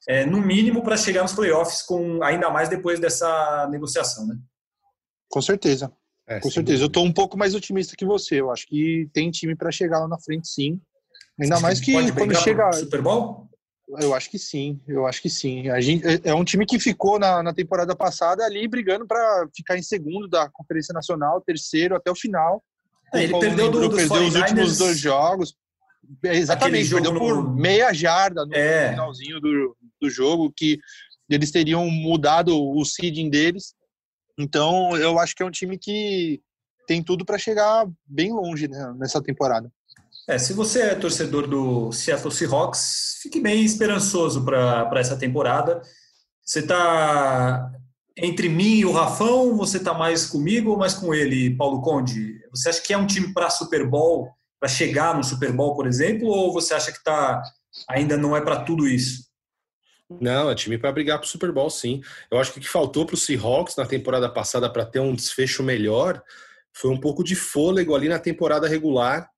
[0.09, 4.37] é, no mínimo, para chegar nos playoffs, com ainda mais depois dessa negociação, né?
[5.29, 5.93] Com certeza.
[6.29, 6.83] É, Com certeza.
[6.83, 8.41] Eu estou um pouco mais otimista que você.
[8.41, 10.81] Eu acho que tem time para chegar lá na frente, sim.
[11.41, 12.73] Ainda Você mais que quando chega.
[12.73, 13.49] Super Bowl?
[14.01, 15.71] Eu acho que sim, eu acho que sim.
[15.71, 19.49] A gente, é, é um time que ficou na, na temporada passada ali brigando para
[19.57, 22.63] ficar em segundo da Conferência Nacional, terceiro até o final.
[23.15, 25.55] É, ele perdeu, do, perdeu os últimos dois jogos.
[26.23, 27.19] É, exatamente, perdeu no...
[27.19, 28.91] por meia jarda no é.
[28.91, 30.79] finalzinho do, do jogo, que
[31.31, 33.75] eles teriam mudado o seeding deles.
[34.39, 36.41] Então, eu acho que é um time que
[36.87, 39.71] tem tudo para chegar bem longe né, nessa temporada.
[40.29, 45.83] É, se você é torcedor do Seattle Seahawks, fique bem esperançoso para essa temporada.
[46.45, 47.73] Você está
[48.17, 52.39] entre mim e o Rafão, você está mais comigo ou mais com ele, Paulo Conde?
[52.51, 54.29] Você acha que é um time para Super Bowl,
[54.61, 57.43] para chegar no Super Bowl, por exemplo, ou você acha que está
[57.89, 59.28] ainda não é para tudo isso?
[60.11, 62.01] Não, é time para brigar para o Super Bowl, sim.
[62.31, 65.15] Eu acho que o que faltou para o Seahawks na temporada passada para ter um
[65.15, 66.23] desfecho melhor
[66.73, 69.29] foi um pouco de fôlego ali na temporada regular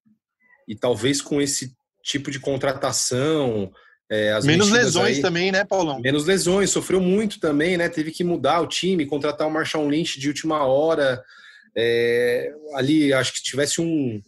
[0.68, 3.72] e talvez com esse tipo de contratação.
[4.08, 6.00] É, menos lesões aí, também, né, Paulão?
[6.00, 7.88] Menos lesões, sofreu muito também, né?
[7.88, 11.22] Teve que mudar o time, contratar o Marshall Lynch de última hora.
[11.76, 14.20] É, ali, acho que tivesse um,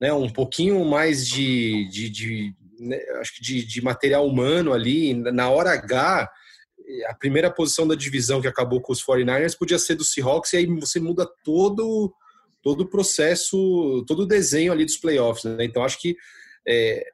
[0.00, 5.14] né, um pouquinho mais de, de, de né, acho que de, de material humano ali,
[5.14, 6.30] na hora H,
[7.08, 10.58] a primeira posição da divisão que acabou com os 49ers podia ser do Seahawks, e
[10.58, 12.12] aí você muda todo,
[12.62, 15.44] todo o processo, todo o desenho ali dos playoffs.
[15.44, 15.64] Né?
[15.64, 16.16] Então, acho que
[16.66, 17.04] é,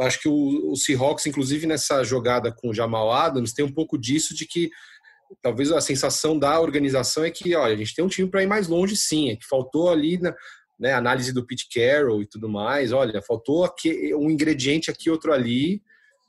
[0.00, 3.98] acho que o, o Seahawks, inclusive nessa jogada com o Jamal Adams, tem um pouco
[3.98, 4.70] disso de que
[5.42, 8.46] talvez a sensação da organização é que, olha, a gente tem um time para ir
[8.46, 10.34] mais longe, sim, é que faltou ali na,
[10.78, 12.92] né, análise do Pete Carroll e tudo mais.
[12.92, 15.82] Olha, faltou aqui, um ingrediente aqui, outro ali.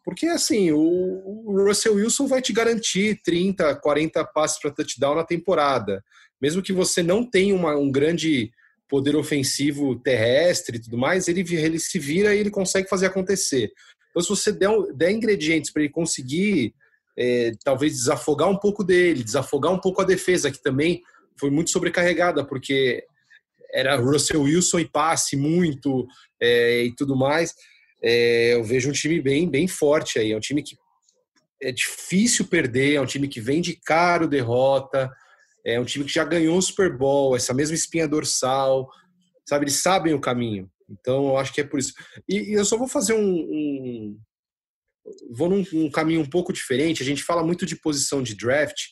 [0.03, 6.03] Porque, assim, o, Russell Wilson vai te garantir 30, 40 passes para touchdown na temporada.
[6.41, 8.51] Mesmo que você não tenha uma, um grande
[8.87, 13.69] poder ofensivo terrestre e tudo mais, ele, ele se vira e ele consegue fazer acontecer.
[14.09, 16.73] Então, se você der, der ingredientes para ele conseguir,
[17.17, 21.01] é, talvez desafogar um pouco dele, desafogar um pouco a defesa, que também
[21.37, 23.03] foi muito sobrecarregada, porque
[23.71, 26.07] era Russell Wilson e passe muito
[26.41, 27.53] é, e tudo mais.
[28.01, 30.31] É, eu vejo um time bem, bem forte aí.
[30.31, 30.75] É um time que
[31.61, 35.11] é difícil perder, é um time que vem de caro derrota,
[35.65, 38.89] é um time que já ganhou o Super Bowl, essa mesma espinha dorsal,
[39.45, 39.65] sabe?
[39.65, 40.69] Eles sabem o caminho.
[40.89, 41.93] Então, eu acho que é por isso.
[42.29, 44.19] E, e eu só vou fazer um, um
[45.31, 47.01] vou num um caminho um pouco diferente.
[47.01, 48.87] A gente fala muito de posição de draft,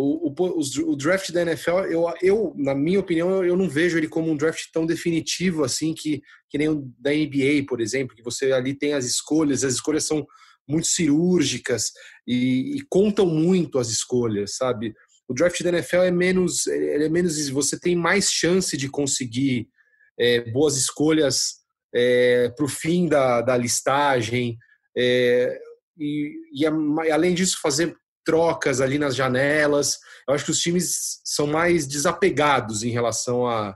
[0.00, 4.06] o, o, o, draft da NFL, eu, eu, na minha opinião, eu não vejo ele
[4.06, 8.22] como um draft tão definitivo assim que, que nem o da NBA, por exemplo, que
[8.22, 10.24] você ali tem as escolhas, as escolhas são
[10.68, 11.90] muito cirúrgicas
[12.24, 14.94] e, e contam muito as escolhas, sabe?
[15.26, 19.68] O draft da NFL é menos, é menos, você tem mais chance de conseguir
[20.16, 21.56] é, boas escolhas
[21.92, 24.56] é, para o fim da, da listagem.
[24.96, 25.58] É,
[25.98, 26.66] e, e,
[27.10, 27.96] além disso, fazer
[28.28, 29.98] trocas ali nas janelas.
[30.28, 33.74] Eu acho que os times são mais desapegados em relação a,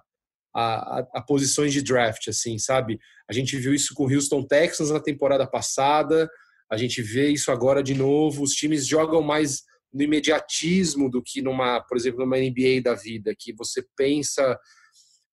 [0.54, 3.00] a, a, posições de draft, assim, sabe?
[3.26, 6.30] A gente viu isso com o Houston Texans na temporada passada,
[6.70, 8.42] a gente vê isso agora de novo.
[8.42, 13.34] Os times jogam mais no imediatismo do que numa, por exemplo, numa NBA da vida,
[13.34, 14.58] que você pensa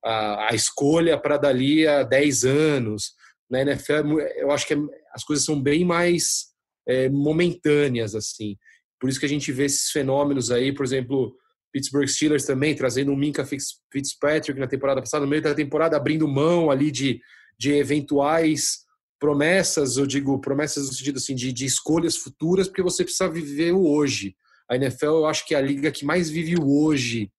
[0.02, 3.12] a, a escolha para dali a 10 anos.
[3.50, 4.78] Na NFL, eu acho que é,
[5.14, 6.54] as coisas são bem mais
[6.88, 8.56] é, momentâneas, assim.
[9.00, 11.36] Por isso que a gente vê esses fenômenos aí, por exemplo,
[11.72, 16.28] Pittsburgh Steelers também trazendo um Minka Fitzpatrick na temporada passada, no meio da temporada abrindo
[16.28, 17.22] mão ali de,
[17.58, 18.80] de eventuais
[19.20, 23.74] promessas, eu digo promessas no sentido assim de, de escolhas futuras, porque você precisa viver
[23.74, 24.36] o hoje.
[24.70, 27.32] A NFL eu acho que é a liga que mais vive o hoje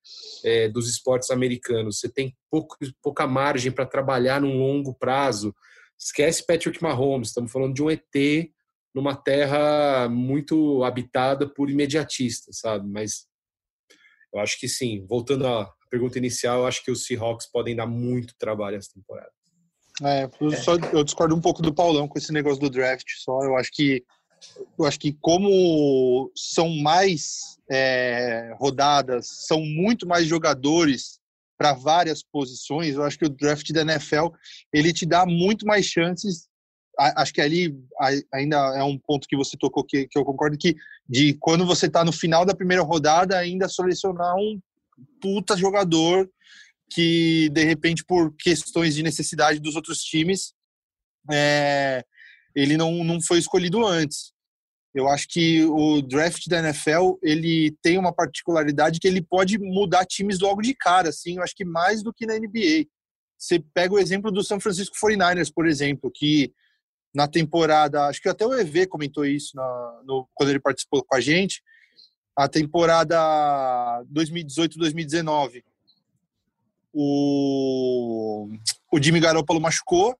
[0.44, 1.98] é, dos esportes americanos.
[1.98, 5.54] Você tem pouco, pouca margem para trabalhar num longo prazo.
[5.98, 8.02] Esquece Patrick Mahomes, estamos falando de um ET
[8.94, 12.88] numa terra muito habitada por imediatistas, sabe?
[12.88, 13.26] Mas
[14.32, 15.04] eu acho que sim.
[15.06, 19.30] Voltando à pergunta inicial, eu acho que os Seahawks podem dar muito trabalho essa temporada.
[20.02, 23.06] É, eu, só, eu discordo um pouco do Paulão com esse negócio do draft.
[23.18, 24.04] Só eu acho que
[24.78, 31.20] eu acho que como são mais é, rodadas, são muito mais jogadores
[31.58, 34.28] para várias posições, eu acho que o draft da NFL
[34.72, 36.48] ele te dá muito mais chances
[37.16, 37.74] acho que ali
[38.32, 40.76] ainda é um ponto que você tocou que, que eu concordo que
[41.08, 44.60] de quando você está no final da primeira rodada ainda selecionar um
[45.20, 46.28] puta jogador
[46.90, 50.52] que de repente por questões de necessidade dos outros times
[51.32, 52.04] é,
[52.54, 54.32] ele não, não foi escolhido antes.
[54.92, 60.04] Eu acho que o draft da NFL ele tem uma particularidade que ele pode mudar
[60.04, 62.86] times logo de cara, assim, eu acho que mais do que na NBA.
[63.38, 66.52] Você pega o exemplo do São Francisco 49ers, por exemplo, que
[67.14, 71.16] na temporada, acho que até o EV comentou isso na, no, quando ele participou com
[71.16, 71.62] a gente,
[72.36, 73.16] a temporada
[74.12, 75.64] 2018-2019,
[76.92, 78.48] o,
[78.92, 80.16] o Jimmy Garoppolo machucou,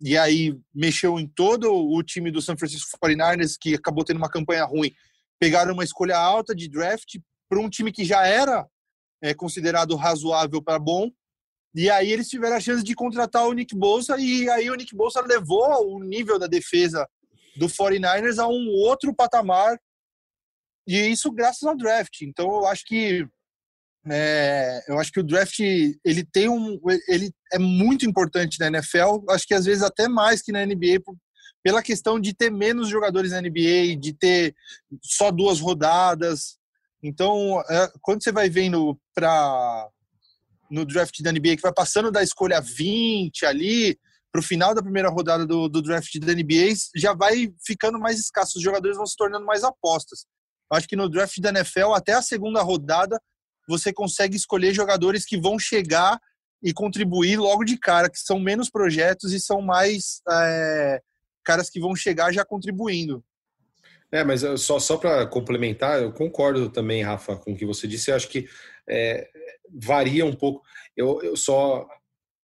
[0.00, 4.28] e aí mexeu em todo o time do San Francisco 49ers, que acabou tendo uma
[4.28, 4.92] campanha ruim.
[5.38, 7.16] Pegaram uma escolha alta de draft
[7.48, 8.66] para um time que já era
[9.22, 11.10] é, considerado razoável para bom,
[11.74, 14.94] e aí eles tiveram a chance de contratar o Nick Bolsa e aí o Nick
[14.94, 17.08] Bolsa levou o nível da defesa
[17.56, 19.78] do 49ers a um outro patamar
[20.86, 22.22] e isso graças ao draft.
[22.22, 23.26] Então eu acho que
[24.06, 29.24] é, eu acho que o draft ele tem um ele é muito importante na NFL.
[29.30, 31.00] Acho que às vezes até mais que na NBA
[31.64, 34.54] pela questão de ter menos jogadores na NBA, de ter
[35.02, 36.58] só duas rodadas.
[37.02, 39.88] Então, é, quando você vai vendo para
[40.70, 43.98] no draft da NBA, que vai passando da escolha 20 ali
[44.32, 48.18] para o final da primeira rodada do, do draft da NBA, já vai ficando mais
[48.18, 48.58] escasso.
[48.58, 50.26] Os jogadores vão se tornando mais apostas.
[50.72, 53.20] Acho que no draft da NFL, até a segunda rodada,
[53.68, 56.18] você consegue escolher jogadores que vão chegar
[56.62, 61.00] e contribuir logo de cara, que são menos projetos e são mais é,
[61.44, 63.22] caras que vão chegar já contribuindo.
[64.10, 68.10] É, mas só, só para complementar, eu concordo também, Rafa, com o que você disse.
[68.10, 68.48] Eu acho que
[68.88, 69.28] é,
[69.72, 70.62] varia um pouco.
[70.96, 71.86] Eu, eu, só,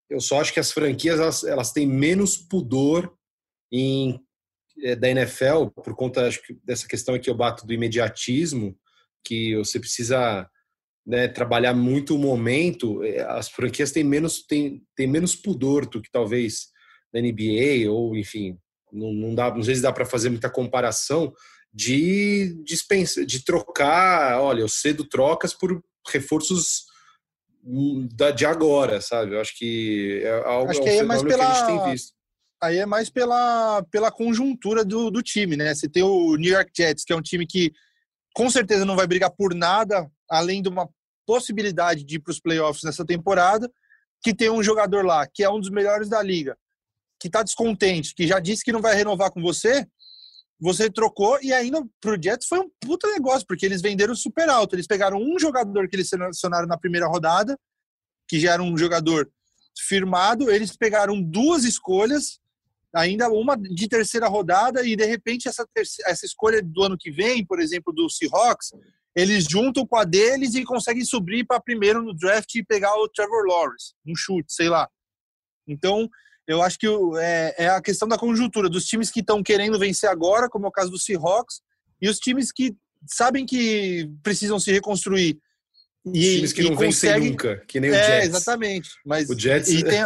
[0.09, 3.13] eu só acho que as franquias elas, elas têm menos pudor
[3.71, 4.19] em,
[4.81, 8.77] é, da NFL, por conta acho que, dessa questão que eu bato do imediatismo,
[9.23, 10.49] que você precisa
[11.05, 16.01] né, trabalhar muito o momento, é, as franquias têm menos, têm, têm menos pudor do
[16.01, 16.67] que talvez
[17.13, 18.57] na NBA, ou enfim,
[18.91, 21.33] não, não, dá, sei se dá para fazer muita comparação
[21.73, 26.85] de dispensa, de trocar, olha, eu cedo trocas por reforços
[28.15, 29.35] da, de agora, sabe?
[29.35, 31.45] Eu acho que é algo acho que é um é mais pela...
[31.45, 32.13] que a gente tem visto.
[32.61, 35.73] Aí é mais pela, pela conjuntura do, do time, né?
[35.73, 37.71] Você tem o New York Jets, que é um time que
[38.33, 40.89] com certeza não vai brigar por nada, além de uma
[41.25, 43.71] possibilidade de ir para os playoffs nessa temporada,
[44.21, 46.57] que tem um jogador lá que é um dos melhores da liga,
[47.19, 49.87] que está descontente, que já disse que não vai renovar com você,
[50.59, 54.49] você trocou e ainda para o Jets foi um puta negócio, porque eles venderam super
[54.49, 54.75] alto.
[54.75, 57.57] Eles pegaram um jogador que eles selecionaram na primeira rodada,
[58.27, 59.31] que já era um jogador
[59.87, 62.39] firmado, eles pegaram duas escolhas,
[62.93, 67.09] ainda uma de terceira rodada, e de repente essa, terceira, essa escolha do ano que
[67.09, 68.71] vem, por exemplo, do Seahawks,
[69.15, 73.07] eles juntam com a deles e conseguem subir para primeiro no draft e pegar o
[73.07, 74.89] Trevor Lawrence, um chute, sei lá.
[75.67, 76.09] Então,
[76.49, 76.87] eu acho que
[77.19, 80.69] é, é a questão da conjuntura dos times que estão querendo vencer agora, como é
[80.69, 81.61] o caso do Seahawks,
[82.01, 82.75] e os times que
[83.07, 85.37] sabem que precisam se reconstruir.
[86.07, 87.19] E, times que não conseguem...
[87.19, 88.29] vencem nunca, que nem o é, Jets.
[88.29, 88.89] exatamente.
[89.05, 89.69] Mas, o Jets...
[89.69, 90.03] E tem,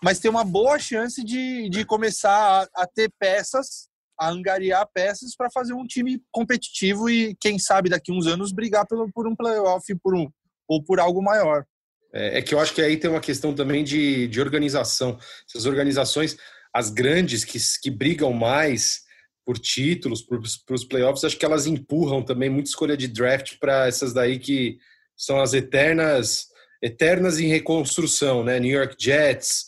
[0.00, 5.34] mas tem uma boa chance de, de começar a, a ter peças a angariar peças
[5.34, 9.34] para fazer um time competitivo e, quem sabe, daqui uns anos brigar pelo, por um
[9.34, 10.30] playoff por um,
[10.68, 11.64] ou por algo maior.
[12.12, 15.18] É, é, que eu acho que aí tem uma questão também de, de organização.
[15.48, 16.36] Essas organizações,
[16.74, 19.00] as grandes que, que brigam mais
[19.44, 23.86] por títulos, para os playoffs, acho que elas empurram também muita escolha de draft para
[23.86, 24.78] essas daí que
[25.16, 26.50] são as eternas
[26.82, 28.58] eternas em reconstrução, né?
[28.58, 29.66] New York Jets,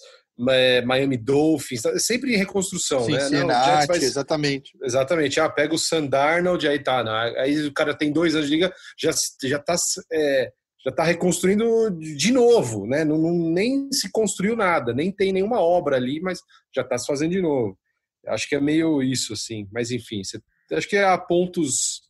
[0.48, 3.20] é, Miami Dolphins, tá sempre em reconstrução, Sim, né?
[3.20, 4.72] Cincinnati, Não, exatamente.
[4.82, 5.40] Exatamente.
[5.40, 7.04] Ah, pega o Sandarnold, aí tá.
[7.38, 9.10] Aí o cara tem dois anos de liga, já,
[9.44, 9.76] já tá.
[10.10, 10.52] É,
[10.84, 13.04] já está reconstruindo de novo, né?
[13.04, 16.40] Não, não, nem se construiu nada, nem tem nenhuma obra ali, mas
[16.74, 17.78] já está se fazendo de novo.
[18.26, 19.68] Acho que é meio isso, assim.
[19.72, 20.40] Mas enfim, você,
[20.72, 22.02] acho que há pontos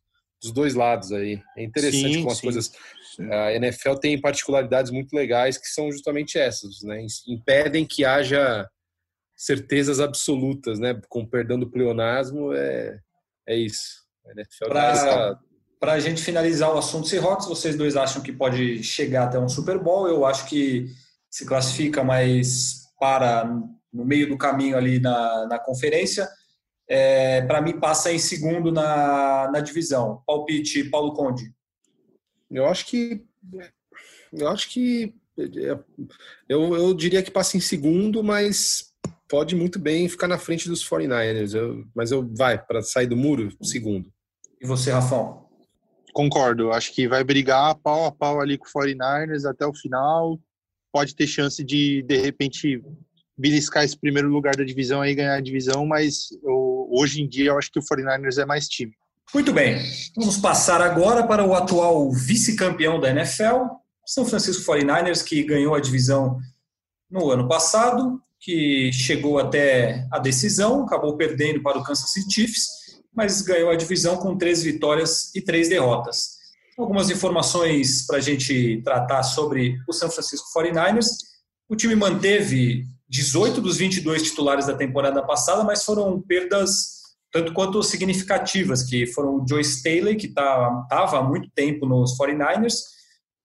[0.42, 1.40] dos dois lados aí.
[1.56, 2.42] É interessante sim, como as sim.
[2.42, 2.72] coisas.
[3.30, 7.04] A NFL tem particularidades muito legais que são justamente essas, né?
[7.28, 8.68] Impedem que haja
[9.36, 11.00] certezas absolutas, né?
[11.08, 12.98] Com perdão do pleonasmo, é,
[13.46, 14.02] é isso.
[14.26, 15.38] A NFL pra,
[15.82, 19.48] para a gente finalizar o assunto Seahawks, vocês dois acham que pode chegar até um
[19.48, 20.06] Super Bowl?
[20.06, 20.86] Eu acho que
[21.28, 23.44] se classifica mais para
[23.92, 26.28] no meio do caminho ali na, na conferência.
[26.88, 30.22] É, para mim, passa em segundo na, na divisão.
[30.24, 31.52] Palpite, Paulo Conde.
[32.48, 33.26] Eu acho que.
[34.32, 35.12] Eu acho que.
[36.48, 38.94] Eu, eu diria que passa em segundo, mas
[39.28, 41.56] pode muito bem ficar na frente dos 49ers.
[41.56, 44.12] Eu, mas eu vai para sair do muro, segundo.
[44.60, 45.50] E você, Rafão?
[46.12, 46.70] Concordo.
[46.70, 50.38] Acho que vai brigar pau a pau ali com o 49ers até o final.
[50.92, 52.82] Pode ter chance de, de repente,
[53.36, 57.46] beliscar esse primeiro lugar da divisão e ganhar a divisão, mas eu, hoje em dia
[57.46, 58.92] eu acho que o 49ers é mais time.
[59.34, 59.78] Muito bem.
[60.14, 63.64] Vamos passar agora para o atual vice-campeão da NFL,
[64.06, 66.38] São Francisco 49ers, que ganhou a divisão
[67.10, 72.81] no ano passado, que chegou até a decisão, acabou perdendo para o Kansas City Chiefs
[73.14, 76.40] mas ganhou a divisão com três vitórias e três derrotas.
[76.78, 81.06] Algumas informações para a gente tratar sobre o São Francisco 49ers.
[81.68, 87.82] O time manteve 18 dos 22 titulares da temporada passada, mas foram perdas tanto quanto
[87.82, 92.74] significativas, que foram o Joe Staley, que estava tá, há muito tempo nos 49ers,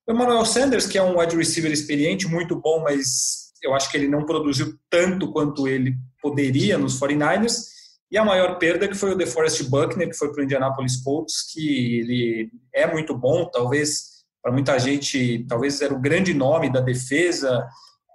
[0.08, 3.98] o Emmanuel Sanders, que é um wide receiver experiente, muito bom, mas eu acho que
[3.98, 7.66] ele não produziu tanto quanto ele poderia nos 49ers,
[8.10, 11.52] e a maior perda que foi o DeForest Buckner, que foi para o Indianapolis Colts,
[11.52, 16.80] que ele é muito bom, talvez para muita gente, talvez era o grande nome da
[16.80, 17.68] defesa,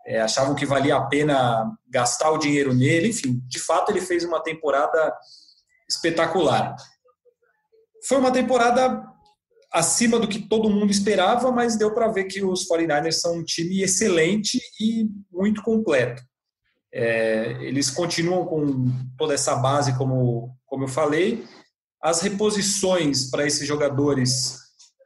[0.06, 3.08] é, achavam que valia a pena gastar o dinheiro nele.
[3.08, 5.14] Enfim, de fato, ele fez uma temporada
[5.88, 6.74] espetacular.
[8.08, 9.04] Foi uma temporada
[9.70, 13.44] acima do que todo mundo esperava, mas deu para ver que os 49ers são um
[13.44, 16.22] time excelente e muito completo.
[16.92, 18.86] É, eles continuam com
[19.16, 21.44] toda essa base, como, como eu falei.
[22.02, 24.58] As reposições para esses jogadores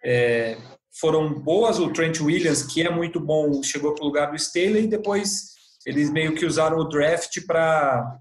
[0.05, 0.59] é,
[0.99, 1.79] foram boas.
[1.79, 5.55] O Trent Williams, que é muito bom, chegou para o lugar do Staley e depois
[5.85, 8.19] eles meio que usaram o draft para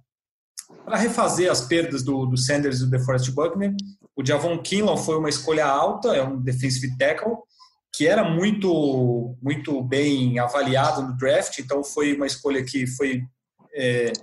[0.88, 3.74] refazer as perdas do, do Sanders e do DeForest Buckner.
[4.16, 7.36] O Javon Kinlaw foi uma escolha alta, é um defensive tackle,
[7.96, 13.24] que era muito, muito bem avaliado no draft, então foi uma escolha que foi
[13.76, 14.14] é,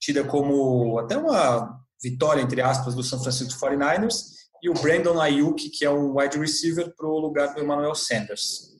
[0.00, 4.32] tida como até uma vitória, entre aspas, do San Francisco 49ers
[4.62, 8.70] e o Brandon Ayuk, que é um wide receiver, para o lugar do Emmanuel Sanders.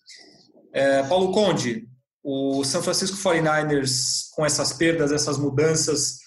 [0.72, 1.88] É, Paulo Conde,
[2.22, 6.18] o San Francisco 49ers, com essas perdas, essas mudanças,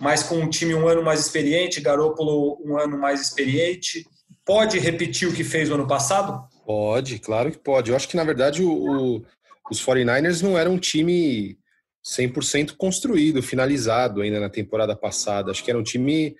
[0.00, 4.06] mas com um time um ano mais experiente, Garoppolo um ano mais experiente,
[4.44, 6.48] pode repetir o que fez o ano passado?
[6.64, 7.90] Pode, claro que pode.
[7.90, 9.26] Eu acho que, na verdade, o, o,
[9.70, 11.58] os 49ers não eram um time
[12.04, 15.50] 100% construído, finalizado ainda na temporada passada.
[15.50, 16.34] Acho que era um time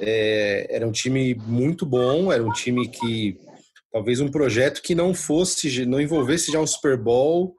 [0.00, 3.38] é, era um time muito bom, era um time que
[3.92, 7.54] talvez um projeto que não fosse, não envolvesse já um Super Bowl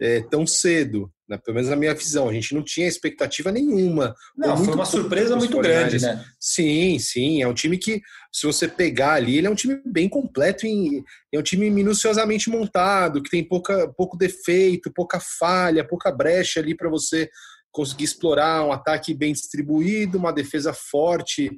[0.00, 1.38] é, tão cedo, né?
[1.38, 2.28] pelo menos na minha visão.
[2.28, 4.14] A gente não tinha expectativa nenhuma.
[4.36, 6.24] Não, foi uma surpresa muito grande, né?
[6.38, 7.42] Sim, sim.
[7.42, 8.00] É um time que,
[8.32, 12.48] se você pegar ali, ele é um time bem completo, em, é um time minuciosamente
[12.48, 17.28] montado, que tem pouca, pouco defeito, pouca falha, pouca brecha ali para você
[17.70, 21.50] conseguir explorar um ataque bem distribuído, uma defesa forte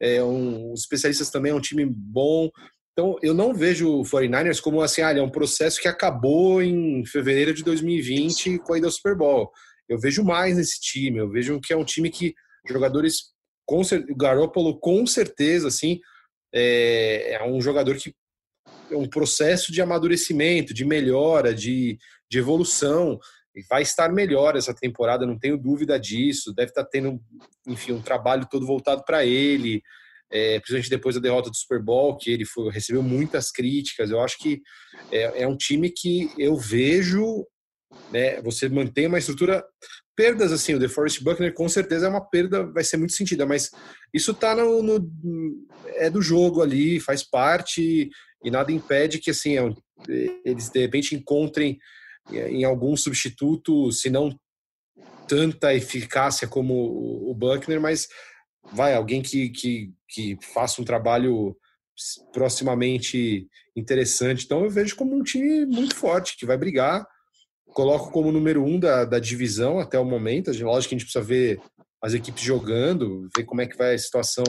[0.00, 2.50] é um, os especialistas também é um time bom.
[2.98, 7.04] Então, eu não vejo o 49ers como assim, ah, é um processo que acabou em
[7.04, 9.50] fevereiro de 2020 com a ida ao Super Bowl.
[9.86, 12.34] Eu vejo mais nesse time, eu vejo que é um time que
[12.66, 13.34] jogadores,
[13.66, 16.00] com o Garoppolo com certeza, assim,
[16.54, 18.14] é, é um jogador que
[18.90, 21.98] é um processo de amadurecimento, de melhora, de,
[22.30, 23.20] de evolução
[23.68, 26.54] vai estar melhor essa temporada, não tenho dúvida disso.
[26.54, 27.20] Deve estar tendo,
[27.66, 29.82] enfim, um trabalho todo voltado para ele,
[30.30, 34.10] é, principalmente depois da derrota do Super Bowl, que ele foi, recebeu muitas críticas.
[34.10, 34.60] Eu acho que
[35.12, 37.46] é, é um time que eu vejo,
[38.10, 39.64] né, você mantém uma estrutura.
[40.16, 43.70] Perdas, assim, o DeForest Buckner com certeza é uma perda, vai ser muito sentida, mas
[44.14, 45.12] isso tá no, no
[45.96, 48.08] é do jogo ali, faz parte
[48.42, 49.74] e nada impede que, assim, é
[50.44, 51.78] eles de repente encontrem
[52.30, 54.34] em algum substituto, se não
[55.28, 56.74] tanta eficácia como
[57.30, 58.08] o Buckner, mas
[58.72, 61.56] vai, alguém que, que, que faça um trabalho
[62.32, 64.44] proximamente interessante.
[64.44, 67.06] Então eu vejo como um time muito forte, que vai brigar.
[67.66, 70.50] Coloco como número um da, da divisão até o momento.
[70.62, 71.60] Lógico que a gente precisa ver
[72.02, 74.44] as equipes jogando, ver como é que vai a situação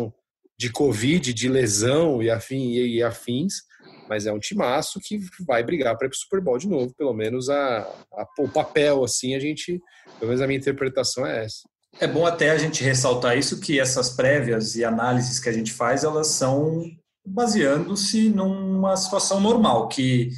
[0.59, 3.67] de Covid, de lesão e, afim, e, afins
[4.07, 7.13] mas é um timaço que vai brigar para ir o Super Bowl de novo, pelo
[7.13, 9.81] menos a, a, o papel, assim, a gente,
[10.19, 11.67] pelo menos a minha interpretação é essa.
[11.99, 15.73] É bom até a gente ressaltar isso, que essas prévias e análises que a gente
[15.73, 16.83] faz, elas são
[17.25, 20.29] baseando-se numa situação normal, que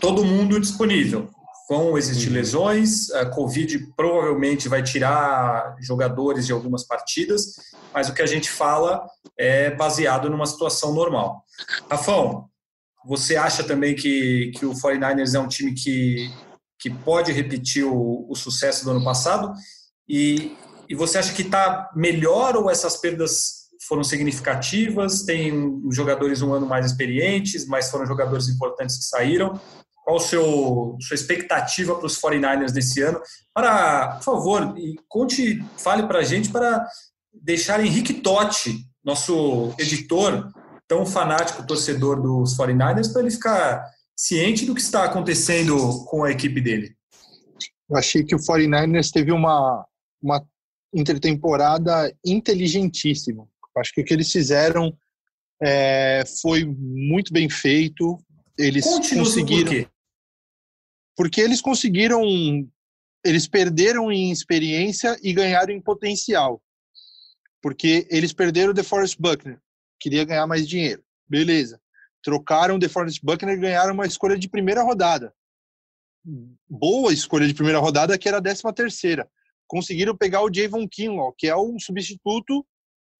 [0.00, 1.30] todo mundo disponível.
[1.68, 2.34] Vão existir uhum.
[2.34, 7.54] lesões, a Covid provavelmente vai tirar jogadores de algumas partidas,
[7.92, 9.06] mas o que a gente fala
[9.38, 11.42] é baseado numa situação normal.
[11.90, 12.50] Rafão,
[13.06, 16.30] você acha também que, que o 49ers é um time que,
[16.78, 19.54] que pode repetir o, o sucesso do ano passado?
[20.08, 20.54] E,
[20.88, 25.22] e você acha que está melhor ou essas perdas foram significativas?
[25.22, 29.58] Tem jogadores um ano mais experientes, mas foram jogadores importantes que saíram.
[30.04, 33.20] Qual a sua expectativa para os 49ers desse ano?
[33.54, 34.74] Para, por favor,
[35.08, 36.86] conte, fale para a gente para
[37.32, 40.52] deixar Henrique Totti, nosso editor,
[40.86, 43.84] tão fanático torcedor dos 49ers para ele ficar
[44.16, 46.94] ciente do que está acontecendo com a equipe dele.
[47.88, 49.84] Eu achei que o 49ers teve uma,
[50.22, 50.44] uma
[50.94, 53.48] intertemporada inteligentíssima.
[53.76, 54.96] Acho que o que eles fizeram
[55.60, 58.18] é, foi muito bem feito.
[58.56, 59.72] Eles conseguiram.
[59.72, 59.90] Por
[61.16, 62.22] Porque eles conseguiram.
[63.24, 66.62] Eles perderam em experiência e ganharam em potencial.
[67.62, 69.58] Porque eles perderam o DeForest Buckner,
[69.98, 71.02] queria ganhar mais dinheiro.
[71.26, 71.80] Beleza.
[72.22, 75.34] Trocaram o DeForest Buckner e ganharam uma escolha de primeira rodada.
[76.68, 79.28] Boa escolha de primeira rodada, que era a décima terceira.
[79.66, 82.64] Conseguiram pegar o Javon Kinlaw, que é um substituto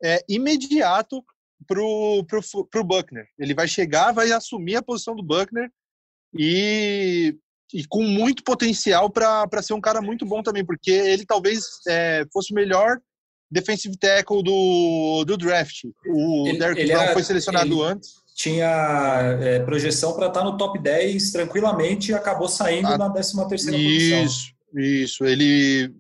[0.03, 1.25] é, imediato
[1.67, 3.27] pro, pro, pro Buckner.
[3.39, 5.71] Ele vai chegar, vai assumir a posição do Buckner
[6.37, 7.37] e
[7.73, 12.25] e com muito potencial para ser um cara muito bom também, porque ele talvez é,
[12.33, 13.01] fosse o melhor
[13.51, 15.85] defensive tackle do, do draft.
[16.07, 18.23] O ele, Derek ele Brown era, foi selecionado antes.
[18.37, 23.11] Tinha é, projeção para estar tá no top 10 tranquilamente e acabou saindo a, na
[23.11, 24.25] 13 terceira posição.
[24.25, 25.25] Isso, isso.
[25.25, 25.93] Ele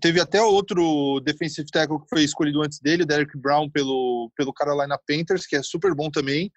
[0.00, 4.52] teve até outro defensive tackle que foi escolhido antes dele, o Derek Brown pelo, pelo
[4.52, 6.50] Carolina Panthers, que é super bom também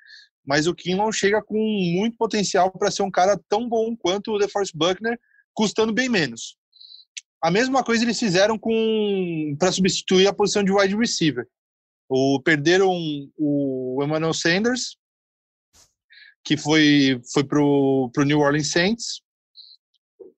[0.46, 4.38] mas o Kinlaw chega com muito potencial para ser um cara tão bom quanto o
[4.38, 5.20] DeForest Buckner,
[5.54, 6.56] custando bem menos.
[7.42, 11.48] A mesma coisa eles fizeram com para substituir a posição de wide receiver.
[12.08, 12.92] O, perderam
[13.38, 14.96] o Emmanuel Sanders,
[16.44, 19.22] que foi, foi para o New Orleans Saints.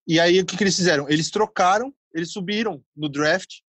[0.07, 1.09] E aí o que, que eles fizeram?
[1.09, 3.59] Eles trocaram, eles subiram no draft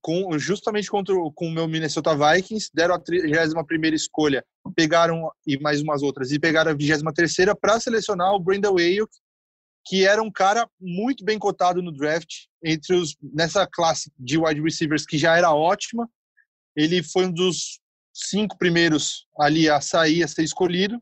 [0.00, 4.44] com, justamente contra, com o meu Minnesota Vikings, deram a 31 escolha,
[4.74, 9.10] pegaram e mais umas outras, e pegaram a 23 para selecionar o Brandon Ayuk,
[9.86, 14.60] que era um cara muito bem cotado no draft, entre os nessa classe de wide
[14.60, 16.08] receivers que já era ótima.
[16.76, 17.80] Ele foi um dos
[18.12, 21.00] cinco primeiros ali a sair, a ser escolhido.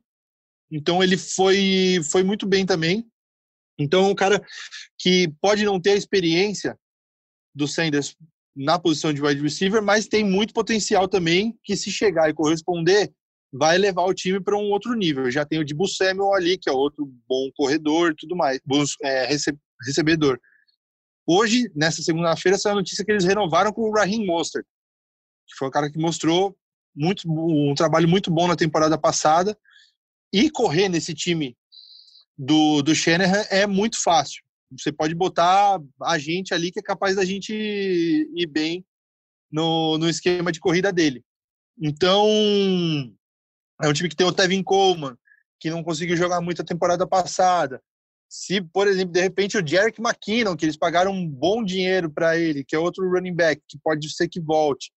[0.70, 3.06] Então ele foi, foi muito bem também.
[3.78, 4.44] Então, um cara
[4.98, 6.76] que pode não ter a experiência
[7.54, 8.16] do Sanders
[8.54, 13.12] na posição de wide receiver, mas tem muito potencial também que se chegar e corresponder,
[13.52, 15.30] vai levar o time para um outro nível.
[15.30, 19.28] Já tem o Dibu Samuel ali, que é outro bom corredor tudo mais, bom é,
[19.84, 20.40] recebedor.
[21.26, 24.64] Hoje, nessa segunda-feira, saiu a notícia que eles renovaram com o Raheem Mostert,
[25.46, 26.56] que foi um cara que mostrou
[26.96, 29.56] muito, um trabalho muito bom na temporada passada.
[30.32, 31.56] E correr nesse time
[32.38, 34.42] do, do Shanahan é muito fácil
[34.76, 38.84] você pode botar a gente ali que é capaz da gente ir bem
[39.50, 41.24] no, no esquema de corrida dele.
[41.80, 42.26] Então,
[43.82, 45.16] é um time que tem o Tevin Coleman,
[45.58, 47.80] que não conseguiu jogar muito a temporada passada.
[48.28, 52.36] Se, por exemplo, de repente o Jerick McKinnon, que eles pagaram um bom dinheiro para
[52.36, 54.92] ele, que é outro running back, que pode ser que volte.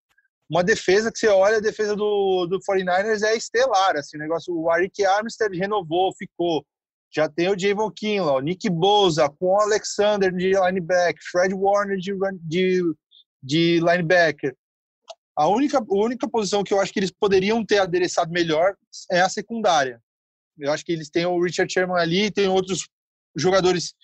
[0.49, 3.97] Uma defesa que você olha, a defesa do, do 49ers é estelar.
[3.97, 6.67] Assim, o negócio, o Arik Armstead renovou, ficou.
[7.13, 12.13] Já tem o Javon Kinlaw, Nick Boza, com o Alexander de linebacker, Fred Warner de,
[12.43, 12.83] de,
[13.43, 14.57] de linebacker.
[15.37, 18.77] A única, a única posição que eu acho que eles poderiam ter adereçado melhor
[19.11, 20.01] é a secundária.
[20.59, 22.89] Eu acho que eles têm o Richard Sherman ali, tem outros
[23.37, 23.95] jogadores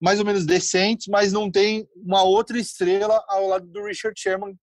[0.00, 4.56] mais ou menos decentes, mas não tem uma outra estrela ao lado do Richard Sherman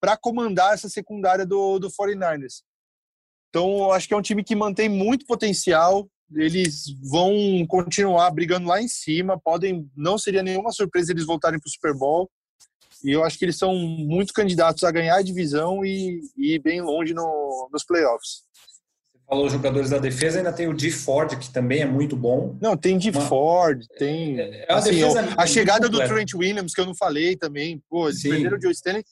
[0.00, 2.62] para comandar essa secundária do, do 49ers.
[3.48, 7.32] Então, acho que é um time que mantém muito potencial, eles vão
[7.68, 9.38] continuar brigando lá em cima.
[9.38, 12.30] Podem, não seria nenhuma surpresa eles voltarem para o Super Bowl.
[13.04, 16.58] E eu acho que eles são muito candidatos a ganhar a divisão e, e ir
[16.58, 18.44] bem longe no, nos playoffs.
[19.12, 22.56] Você falou jogadores da defesa, ainda tem o D Ford, que também é muito bom.
[22.60, 24.40] Não, tem D Ford, tem.
[24.40, 28.08] É, é assim, a, a chegada do Trent Williams, que eu não falei também, pô,
[28.08, 28.30] eles Sim.
[28.30, 29.04] perderam o Joe Stanley.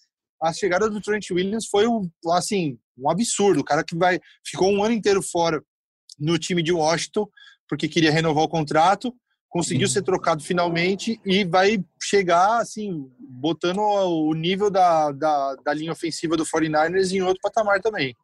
[0.42, 3.60] A chegada do Trent Williams foi um, assim, um absurdo.
[3.60, 5.62] O cara que vai ficou um ano inteiro fora
[6.18, 7.28] no time de Washington,
[7.68, 9.14] porque queria renovar o contrato,
[9.48, 15.92] conseguiu ser trocado finalmente e vai chegar, assim, botando o nível da, da, da linha
[15.92, 18.16] ofensiva do 49ers em outro patamar também.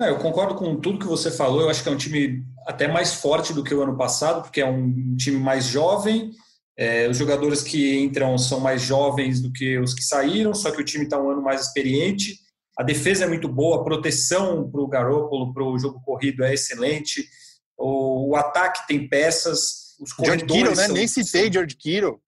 [0.00, 1.62] É, eu concordo com tudo que você falou.
[1.62, 4.60] Eu acho que é um time até mais forte do que o ano passado, porque
[4.60, 6.32] é um time mais jovem.
[6.76, 10.80] É, os jogadores que entram são mais jovens do que os que saíram, só que
[10.80, 12.38] o time está um ano mais experiente.
[12.78, 16.54] A defesa é muito boa, a proteção para o Garoppolo, para o jogo corrido é
[16.54, 17.28] excelente.
[17.76, 20.86] O, o ataque tem peças, os George Kittle, né?
[20.86, 21.52] Nem citei são...
[21.54, 22.20] George Kittle.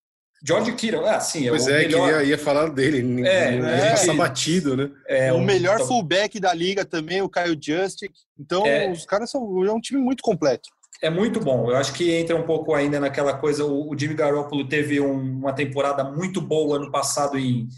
[0.43, 2.09] George Kittle, ah, sim, é pois o é, melhor.
[2.09, 4.91] que ia, ia falar dele, é, é, passa batido, né?
[5.07, 5.87] É, o um, melhor então...
[5.87, 8.13] fullback da liga também, o Kyle Justick.
[8.37, 10.69] Então, é, os caras são é um time muito completo.
[11.03, 11.71] É muito bom.
[11.71, 13.65] Eu acho que entra um pouco ainda naquela coisa.
[13.65, 17.69] O, o Jimmy Garoppolo teve um, uma temporada muito boa ano passado em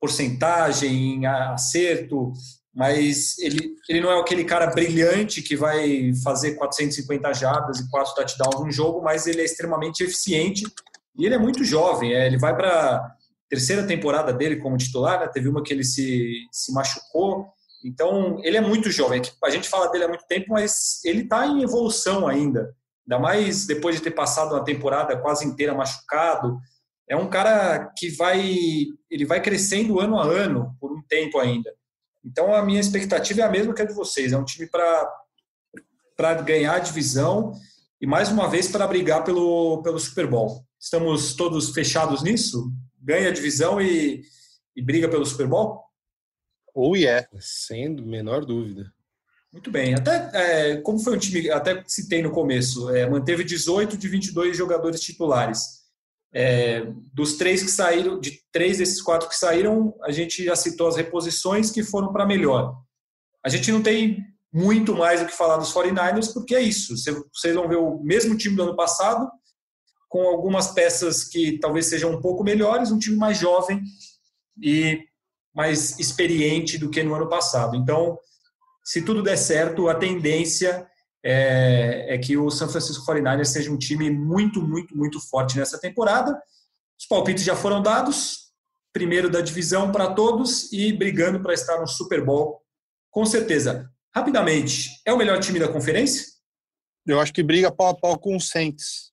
[0.00, 2.32] porcentagem, em acerto,
[2.74, 8.14] mas ele, ele não é aquele cara brilhante que vai fazer 450 jardas e 4
[8.14, 10.64] touchdowns no jogo, mas ele é extremamente eficiente
[11.16, 12.14] e ele é muito jovem.
[12.14, 13.14] É, ele vai para
[13.48, 15.28] terceira temporada dele como titular, né?
[15.28, 17.48] teve uma que ele se, se machucou.
[17.84, 19.20] Então, ele é muito jovem.
[19.44, 22.74] A gente fala dele há muito tempo, mas ele está em evolução ainda.
[23.04, 26.58] Ainda mais depois de ter passado uma temporada quase inteira machucado,
[27.10, 31.74] é um cara que vai ele vai crescendo ano a ano por um tempo ainda.
[32.24, 34.32] Então a minha expectativa é a mesma que a de vocês.
[34.32, 35.12] É um time para
[36.16, 37.52] para ganhar a divisão
[38.00, 40.64] e mais uma vez para brigar pelo pelo Super Bowl.
[40.78, 42.72] Estamos todos fechados nisso?
[43.02, 44.22] Ganha a divisão e,
[44.76, 45.82] e briga pelo Super Bowl?
[46.72, 47.28] Ou oh, é, yeah.
[47.40, 48.92] sem menor dúvida.
[49.52, 49.94] Muito bem.
[49.94, 54.56] Até é, como foi um time, até citei no começo, é, manteve 18 de 22
[54.56, 55.79] jogadores titulares.
[56.32, 60.86] É, dos três que saíram, de três desses quatro que saíram, a gente já citou
[60.86, 62.76] as reposições que foram para melhor.
[63.44, 66.94] A gente não tem muito mais o que falar dos 49ers, porque é isso.
[67.32, 69.30] Vocês vão ver o mesmo time do ano passado,
[70.08, 73.80] com algumas peças que talvez sejam um pouco melhores, um time mais jovem
[74.60, 75.00] e
[75.54, 77.76] mais experiente do que no ano passado.
[77.76, 78.18] Então,
[78.84, 80.86] se tudo der certo, a tendência
[81.22, 85.78] é, é, que o San Francisco 49ers seja um time muito, muito, muito forte nessa
[85.78, 86.40] temporada.
[86.98, 88.50] Os palpites já foram dados,
[88.92, 92.60] primeiro da divisão para todos e brigando para estar no Super Bowl,
[93.10, 93.90] com certeza.
[94.14, 96.26] Rapidamente, é o melhor time da conferência?
[97.06, 99.12] Eu acho que briga pau a pau com o Saints,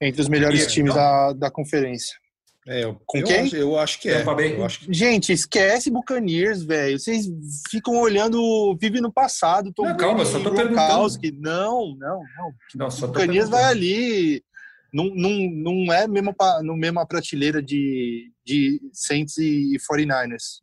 [0.00, 1.02] entre os melhores times então?
[1.02, 2.21] da, da conferência.
[2.66, 3.40] É, com eu quem?
[3.40, 4.22] Acho, eu acho que é.
[4.22, 4.92] Eu acho que...
[4.92, 6.98] Gente, esquece Buccaneers, velho.
[6.98, 7.26] Vocês
[7.68, 9.72] ficam olhando, vive no passado.
[9.74, 11.08] Tom não, calma, só tô perguntando.
[11.40, 12.52] Não, não, não.
[12.76, 14.44] não só Buccaneers vai ali.
[14.92, 20.60] Não, não, não é mesmo no mesma prateleira de, de Saints e 49ers.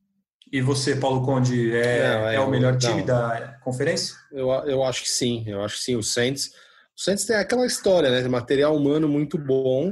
[0.52, 4.16] E você, Paulo Conde, é, é, é o melhor time da conferência?
[4.32, 5.96] Eu, eu acho que sim, eu acho que sim.
[5.96, 6.48] O Saints,
[6.98, 8.28] o Saints tem aquela história, né?
[8.28, 9.92] Material humano muito bom,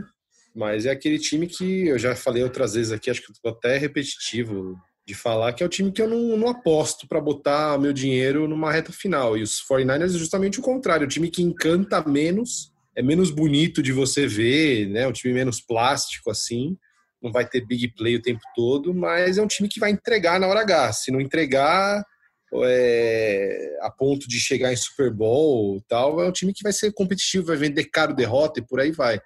[0.58, 3.78] mas é aquele time que eu já falei outras vezes aqui, acho que estou até
[3.78, 7.94] repetitivo de falar, que é o time que eu não, não aposto para botar meu
[7.94, 9.38] dinheiro numa reta final.
[9.38, 13.84] E os 49ers é justamente o contrário, o time que encanta menos, é menos bonito
[13.84, 15.08] de você ver, né?
[15.08, 16.76] Um time menos plástico assim.
[17.22, 20.40] Não vai ter big play o tempo todo, mas é um time que vai entregar
[20.40, 20.94] na hora H.
[20.94, 22.04] Se não entregar,
[22.64, 26.92] é, a ponto de chegar em Super Bowl tal, é um time que vai ser
[26.94, 29.22] competitivo, vai vender caro derrota e por aí vai.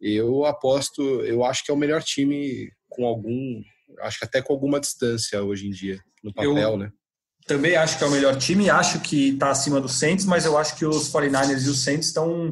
[0.00, 3.60] Eu aposto, eu acho que é o melhor time com algum,
[4.00, 6.92] acho que até com alguma distância hoje em dia, no papel, eu né?
[7.46, 10.56] Também acho que é o melhor time, acho que está acima do Saints, mas eu
[10.58, 12.50] acho que os 49ers e os Saints estão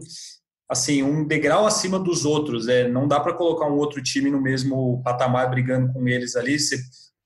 [0.69, 2.69] assim, um degrau acima dos outros.
[2.69, 6.59] É, não dá para colocar um outro time no mesmo patamar brigando com eles ali.
[6.59, 6.79] Você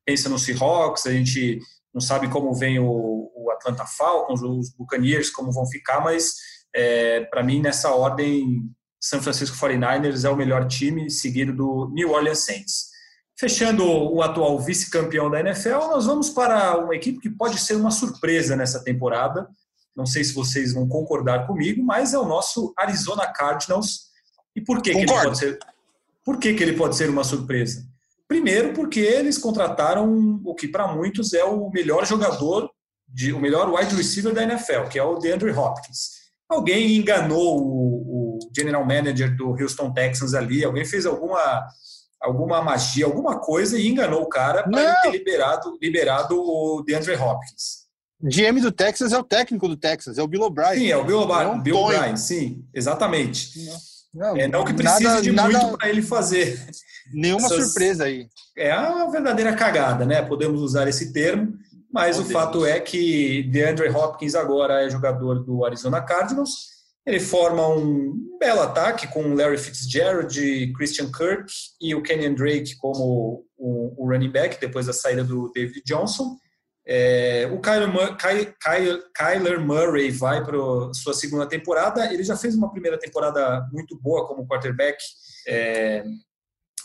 [0.05, 1.59] pensa no Seahawks, a gente
[1.93, 6.35] não sabe como vem o, o Atlanta Falcons, os Buccaneers, como vão ficar, mas
[6.75, 8.63] é, para mim, nessa ordem,
[9.01, 12.91] San Francisco 49ers é o melhor time, seguido do New Orleans Saints.
[13.39, 17.91] Fechando o atual vice-campeão da NFL, nós vamos para uma equipe que pode ser uma
[17.91, 19.49] surpresa nessa temporada.
[19.97, 24.11] Não sei se vocês vão concordar comigo, mas é o nosso Arizona Cardinals.
[24.55, 25.59] E por que, que ele pode ser?
[26.23, 27.83] Por que, que ele pode ser uma surpresa?
[28.29, 32.71] Primeiro, porque eles contrataram o que para muitos é o melhor jogador,
[33.09, 36.21] de, o melhor wide receiver da NFL, que é o DeAndre Hopkins.
[36.49, 38.00] Alguém enganou o,
[38.55, 41.67] general manager do Houston Texans ali, alguém fez alguma
[42.21, 47.81] alguma magia, alguma coisa e enganou o cara para ter liberado, liberado o DeAndre Hopkins.
[48.23, 50.75] GM do Texas é o técnico do Texas, é o Bill O'Brien.
[50.75, 53.53] Sim, é o Bill O'Brien, Bill O'Brien sim, exatamente.
[54.13, 56.61] Não, é, não que precise nada, de nada, muito para ele fazer.
[57.15, 58.27] Nenhuma Essas, surpresa aí.
[58.57, 60.21] É uma verdadeira cagada, né?
[60.21, 61.55] Podemos usar esse termo,
[61.91, 62.31] mas Podemos.
[62.31, 68.15] o fato é que DeAndre Hopkins agora é jogador do Arizona Cardinals ele forma um
[68.39, 74.61] belo ataque com Larry Fitzgerald, Christian Kirk e o Kenyon Drake como o, running back
[74.61, 76.37] depois da saída do David Johnson.
[76.87, 78.55] É, o Kyler,
[79.15, 80.57] Kyler, Murray vai para
[80.95, 82.13] sua segunda temporada.
[82.13, 84.99] Ele já fez uma primeira temporada muito boa como quarterback,
[85.47, 86.03] é,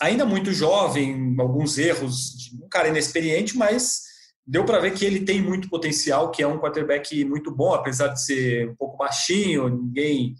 [0.01, 4.04] ainda muito jovem, alguns erros, um cara inexperiente, mas
[4.45, 8.09] deu para ver que ele tem muito potencial, que é um quarterback muito bom, apesar
[8.09, 10.35] de ser um pouco baixinho, ninguém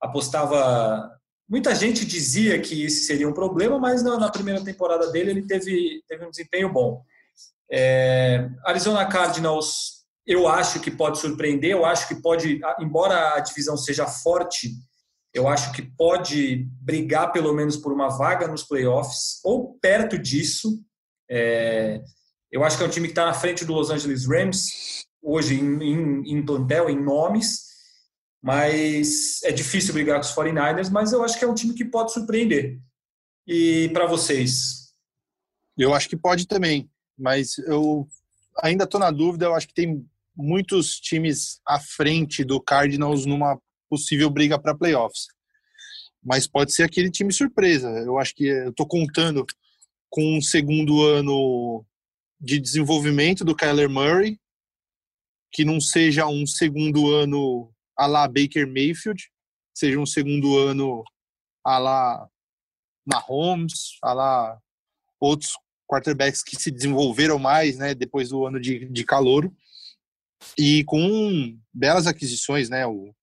[0.00, 1.10] apostava.
[1.48, 5.46] Muita gente dizia que esse seria um problema, mas na, na primeira temporada dele ele
[5.46, 7.02] teve, teve um desempenho bom.
[7.70, 13.76] É, Arizona Cardinals, eu acho que pode surpreender, eu acho que pode, embora a divisão
[13.76, 14.70] seja forte,
[15.32, 20.80] eu acho que pode brigar pelo menos por uma vaga nos playoffs, ou perto disso.
[21.28, 22.00] É,
[22.54, 25.56] eu acho que é um time que está na frente do Los Angeles Rams, hoje
[25.56, 27.64] em, em, em, plantel, em nomes,
[28.40, 31.84] mas é difícil brigar com os 49ers, mas eu acho que é um time que
[31.84, 32.78] pode surpreender.
[33.44, 34.92] E para vocês?
[35.76, 36.88] Eu acho que pode também,
[37.18, 38.08] mas eu
[38.62, 43.60] ainda estou na dúvida, eu acho que tem muitos times à frente do Cardinals numa
[43.90, 45.26] possível briga para playoffs.
[46.22, 47.88] Mas pode ser aquele time surpresa.
[47.88, 49.44] Eu acho que estou contando
[50.08, 51.84] com um segundo ano
[52.44, 54.38] de desenvolvimento do Kyler Murray,
[55.52, 59.30] que não seja um segundo ano a lá Baker Mayfield,
[59.74, 61.02] seja um segundo ano
[61.64, 62.28] a lá
[63.06, 64.58] Mahomes, a lá
[65.20, 65.52] outros
[65.88, 69.04] quarterbacks que se desenvolveram mais, né, depois do ano de, de
[70.58, 72.86] e com belas aquisições, né?
[72.86, 73.14] O,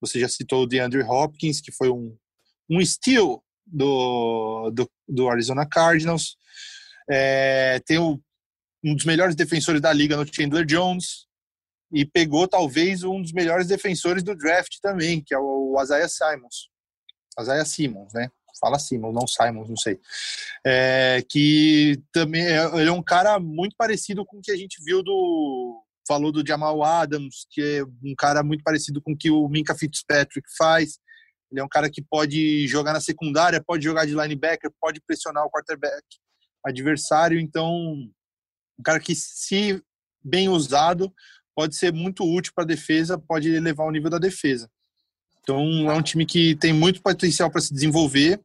[0.00, 2.16] você já citou o DeAndre Hopkins, que foi um,
[2.68, 6.36] um steal do, do, do Arizona Cardinals.
[7.10, 8.20] É, tem o,
[8.84, 11.26] um dos melhores defensores da liga no Chandler Jones
[11.92, 16.68] e pegou talvez um dos melhores defensores do draft também, que é o Isaiah Simons.
[17.40, 18.30] Isaiah Simmons, né?
[18.60, 19.98] Fala Simmons, não Simons, não sei.
[20.66, 24.82] É, que também é, ele é um cara muito parecido com o que a gente
[24.84, 29.30] viu do falou do Jamal Adams, que é um cara muito parecido com o que
[29.30, 30.98] o Minka Fitzpatrick faz.
[31.50, 35.44] Ele é um cara que pode jogar na secundária, pode jogar de linebacker, pode pressionar
[35.44, 36.02] o quarterback
[36.64, 37.38] adversário.
[37.38, 37.94] Então,
[38.78, 39.82] um cara que, se
[40.22, 41.12] bem usado,
[41.54, 44.70] pode ser muito útil para a defesa, pode elevar o nível da defesa.
[45.42, 48.40] Então, é um time que tem muito potencial para se desenvolver.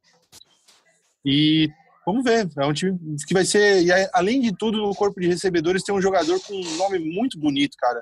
[1.25, 1.69] E
[2.05, 2.49] vamos ver.
[2.57, 3.83] É um time que vai ser.
[3.83, 7.37] E além de tudo, no corpo de recebedores tem um jogador com um nome muito
[7.39, 8.01] bonito, cara.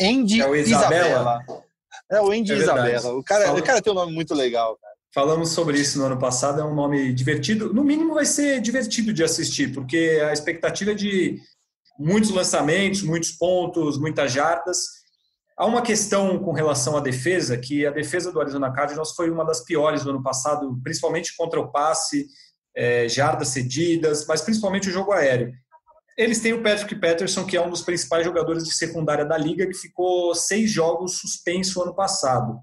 [0.00, 1.08] Andy é o Isabela.
[1.08, 1.64] Isabela.
[2.10, 3.14] É o Andy é Isabela.
[3.14, 3.58] O cara, Fala...
[3.58, 4.94] o cara tem um nome muito legal, cara.
[5.14, 7.72] Falamos sobre isso no ano passado, é um nome divertido.
[7.72, 11.40] No mínimo vai ser divertido de assistir, porque a expectativa é de
[11.98, 14.78] muitos lançamentos, muitos pontos, muitas jardas.
[15.56, 19.44] Há uma questão com relação à defesa, que a defesa do Arizona Cardinals foi uma
[19.44, 22.26] das piores no ano passado, principalmente contra o passe,
[22.76, 25.52] é, jardas cedidas, mas principalmente o jogo aéreo.
[26.16, 29.66] Eles têm o Patrick Patterson, que é um dos principais jogadores de secundária da liga,
[29.66, 32.58] que ficou seis jogos suspenso ano passado.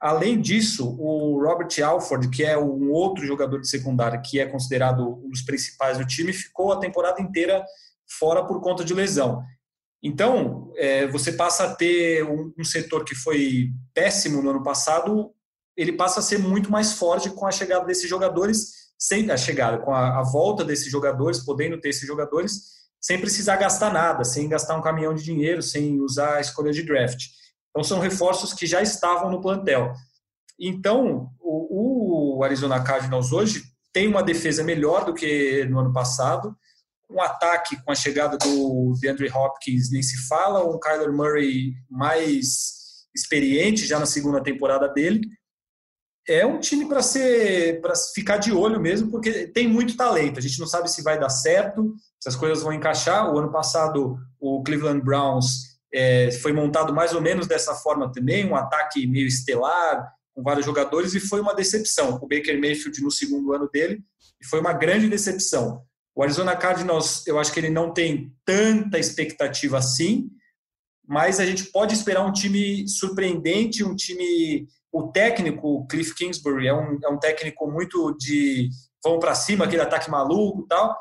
[0.00, 5.18] Além disso, o Robert Alford, que é um outro jogador de secundária que é considerado
[5.24, 7.64] um dos principais do time, ficou a temporada inteira
[8.08, 9.42] fora por conta de lesão.
[10.02, 15.32] Então, é, você passa a ter um, um, setor que foi péssimo no ano passado,
[15.74, 19.78] ele passa a ser muito mais forte com a chegada desses jogadores, sem a chegada,
[19.78, 24.48] com a, a volta desses jogadores, podendo ter esses jogadores, sem precisar gastar nada, sem
[24.48, 27.24] gastar um caminhão de dinheiro, sem usar a escolha de draft.
[27.70, 29.92] Então, são reforços que já estavam no plantel.
[30.60, 36.54] Então, o, o Arizona Cardinals hoje tem uma defesa melhor do que no ano passado,
[37.10, 43.06] um ataque com a chegada do DeAndre Hopkins nem se fala, um Kyler Murray mais
[43.14, 45.20] experiente já na segunda temporada dele.
[46.26, 50.38] É um time para ser para ficar de olho mesmo, porque tem muito talento.
[50.38, 53.32] A gente não sabe se vai dar certo, se as coisas vão encaixar.
[53.32, 58.46] O ano passado o Cleveland Browns é, foi montado mais ou menos dessa forma também,
[58.46, 62.18] um ataque meio estelar, com vários jogadores, e foi uma decepção.
[62.20, 64.02] O Baker Mayfield no segundo ano dele,
[64.48, 65.82] foi uma grande decepção.
[66.14, 70.30] O Arizona Cardinals, eu acho que ele não tem tanta expectativa assim,
[71.06, 74.68] mas a gente pode esperar um time surpreendente, um time.
[74.92, 78.70] O técnico, o Cliff Kingsbury, é um, é um técnico muito de
[79.02, 80.96] vão para cima, aquele ataque maluco tal.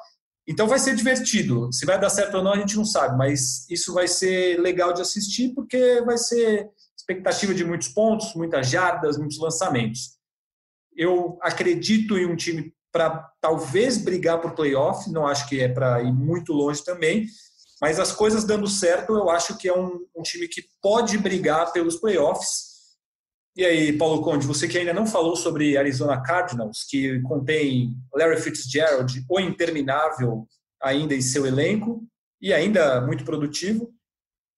[0.47, 1.71] Então vai ser divertido.
[1.71, 4.93] Se vai dar certo ou não, a gente não sabe, mas isso vai ser legal
[4.93, 10.17] de assistir porque vai ser expectativa de muitos pontos, muitas jardas, muitos lançamentos.
[10.95, 16.01] Eu acredito em um time para talvez brigar por playoff, não acho que é para
[16.01, 17.27] ir muito longe também,
[17.81, 21.73] mas as coisas dando certo, eu acho que é um, um time que pode brigar
[21.73, 22.73] pelos playoffs
[23.55, 28.41] e aí, Paulo Conde, você que ainda não falou sobre Arizona Cardinals, que contém Larry
[28.41, 30.47] Fitzgerald, o interminável
[30.81, 32.03] ainda em seu elenco,
[32.41, 33.83] e ainda muito produtivo.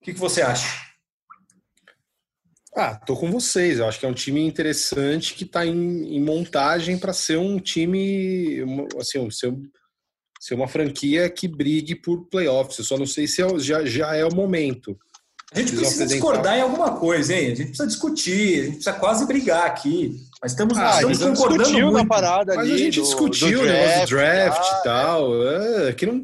[0.01, 0.84] O que, que você acha?
[2.75, 3.79] Ah, tô com vocês.
[3.79, 7.57] Eu acho que é um time interessante que está em, em, montagem para ser um
[7.57, 8.63] time,
[8.99, 9.53] assim, ser,
[10.41, 12.77] ser uma franquia que brigue por playoffs.
[12.77, 14.97] Eu só não sei se é, já, já é o momento.
[15.53, 17.45] A gente precisa discordar em alguma coisa, hein?
[17.45, 20.19] A gente precisa discutir, a gente precisa quase brigar aqui.
[20.41, 21.93] Mas estamos, ah, estamos concordando muito.
[21.93, 25.47] na parada Mas a gente do, discutiu o negócio do draft e tal.
[25.47, 26.21] É, aqui não,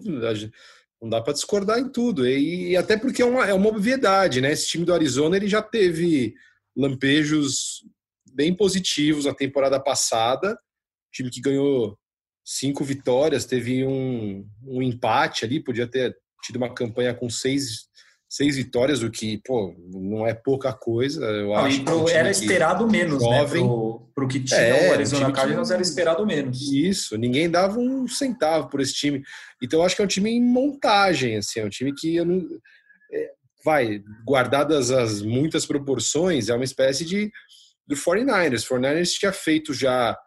[1.01, 2.27] não dá para discordar em tudo.
[2.27, 4.51] E, e, até porque é uma, é uma obviedade, né?
[4.51, 6.35] Esse time do Arizona ele já teve
[6.75, 7.83] lampejos
[8.33, 10.57] bem positivos na temporada passada.
[11.11, 11.97] Time que ganhou
[12.45, 17.87] cinco vitórias, teve um, um empate ali, podia ter tido uma campanha com seis
[18.31, 21.21] seis vitórias, o que, pô, não é pouca coisa.
[21.25, 23.61] Eu não, acho pro, era esperado menos, né, jovem.
[23.61, 23.67] né?
[23.67, 26.61] Pro, pro que tinha é, o Arizona Cardinals era esperado menos.
[26.71, 29.21] Isso, ninguém dava um centavo por esse time.
[29.61, 32.25] Então eu acho que é um time em montagem, assim, é um time que eu
[32.25, 32.47] não.
[33.11, 33.31] É,
[33.65, 37.29] vai, guardadas as muitas proporções, é uma espécie de
[37.85, 38.63] do 49ers.
[38.63, 40.17] O 49ers tinha feito já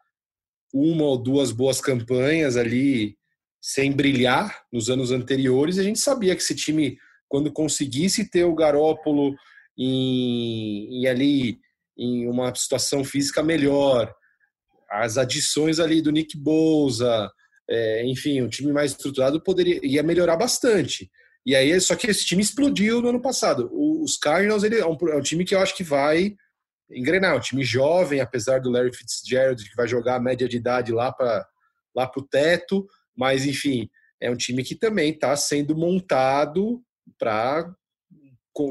[0.75, 3.17] uma ou duas boas campanhas ali
[3.63, 6.99] sem brilhar nos anos anteriores, e a gente sabia que esse time
[7.29, 9.35] quando conseguisse ter o Garópolo
[9.77, 11.59] em, em ali
[11.97, 14.13] em uma situação física melhor,
[14.91, 17.31] as adições ali do Nick Bouza,
[17.69, 21.11] é, enfim, um time mais estruturado poderia ia melhorar bastante.
[21.47, 23.71] E aí, só que esse time explodiu no ano passado.
[23.73, 26.35] Os Cardinals ele é, um, é um time que eu acho que vai
[26.91, 27.37] engrenar.
[27.37, 31.13] Um time jovem, apesar do Larry Fitzgerald, que vai jogar a média de idade lá
[31.13, 31.47] para
[31.95, 32.87] lá o teto.
[33.17, 33.89] Mas, enfim,
[34.21, 36.83] é um time que também está sendo montado
[37.19, 37.75] para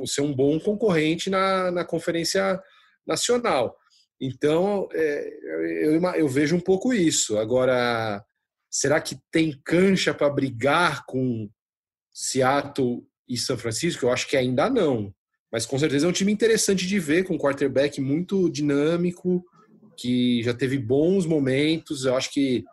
[0.05, 2.61] ser um bom concorrente na, na Conferência
[3.05, 3.77] Nacional.
[4.19, 7.37] Então, é, eu, eu vejo um pouco isso.
[7.37, 8.23] Agora,
[8.69, 11.49] será que tem cancha para brigar com
[12.13, 14.05] Seattle e São Francisco?
[14.05, 15.13] Eu acho que ainda não.
[15.51, 19.45] Mas com certeza é um time interessante de ver, com um quarterback muito dinâmico,
[19.95, 22.05] que já teve bons momentos.
[22.05, 22.63] Eu acho que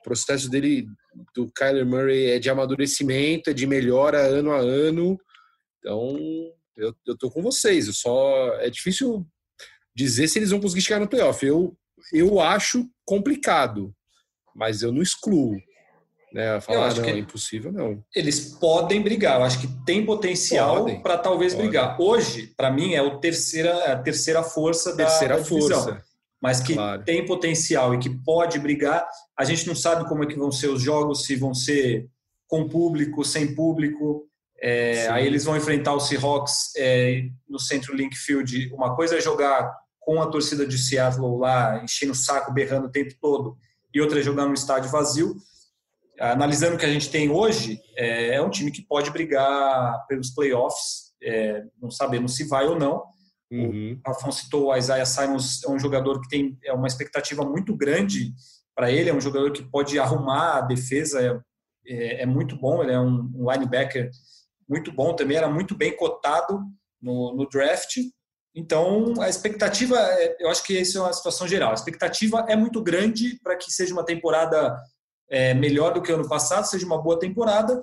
[0.00, 0.86] o processo dele,
[1.34, 5.18] do Kyler Murray, é de amadurecimento, é de melhora ano a ano.
[5.78, 6.16] Então,
[6.76, 7.86] eu, eu tô com vocês.
[7.86, 9.26] Eu só é difícil
[9.94, 11.44] dizer se eles vão conseguir chegar no playoff.
[11.44, 11.76] Eu,
[12.12, 13.94] eu acho complicado,
[14.54, 15.56] mas eu não excluo.
[16.32, 16.60] Né?
[16.60, 18.04] Falar, eu acho não, que é impossível, não.
[18.14, 21.68] Eles podem brigar, eu acho que tem potencial para talvez podem.
[21.70, 21.98] brigar.
[21.98, 25.82] Hoje, para mim, é o terceira, a terceira força terceira da, da divisão.
[25.82, 26.02] Força.
[26.42, 27.02] Mas que claro.
[27.04, 29.08] tem potencial e que pode brigar.
[29.38, 32.08] A gente não sabe como é que vão ser os jogos, se vão ser
[32.48, 34.26] com público, sem público.
[34.58, 38.72] É, aí eles vão enfrentar o Seahawks é, no Centro Link Field.
[38.72, 42.90] Uma coisa é jogar com a torcida de Seattle lá enchendo o saco, berrando o
[42.90, 43.56] tempo todo,
[43.92, 45.36] e outra é jogar num estádio vazio.
[46.18, 50.30] Analisando o que a gente tem hoje, é, é um time que pode brigar pelos
[50.30, 53.04] playoffs, é, não sabemos se vai ou não.
[53.50, 54.00] Uhum.
[54.06, 57.76] O Afonso citou o Isaiah Simons, é um jogador que tem é uma expectativa muito
[57.76, 58.32] grande
[58.76, 61.40] para ele, é um jogador que pode arrumar a defesa, é,
[61.86, 64.10] é, é muito bom, ele é um, um, linebacker
[64.68, 66.60] muito bom também, era muito bem cotado
[67.00, 67.96] no, no draft,
[68.56, 71.72] então, a expectativa, é, eu acho que essa é uma situação geral.
[71.72, 74.74] A expectativa é muito grande para que seja uma temporada
[75.28, 77.82] é, melhor do que ano passado, seja uma boa temporada.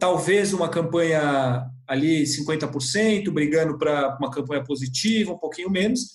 [0.00, 6.10] Talvez uma campanha ali 50%, brigando para uma campanha positiva, um pouquinho menos.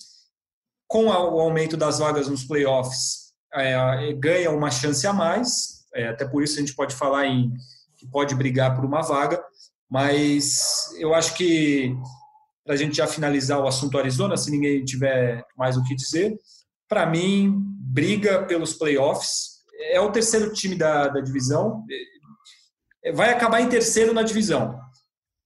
[0.86, 3.23] Com o aumento das vagas nos playoffs,
[3.54, 5.84] é, ganha uma chance a mais.
[5.94, 7.52] É, até por isso a gente pode falar em
[7.96, 9.42] que pode brigar por uma vaga.
[9.90, 11.96] Mas eu acho que
[12.64, 16.36] para a gente já finalizar o assunto Arizona, se ninguém tiver mais o que dizer.
[16.88, 19.62] Para mim, briga pelos playoffs.
[19.90, 21.84] É o terceiro time da, da divisão.
[23.04, 24.80] É, vai acabar em terceiro na divisão.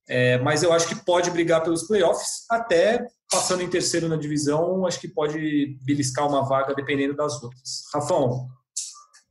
[0.08, 4.86] É, mas eu acho que pode brigar pelos playoffs, até passando em terceiro na divisão,
[4.86, 7.84] acho que pode beliscar uma vaga dependendo das outras.
[7.92, 8.48] Rafão, o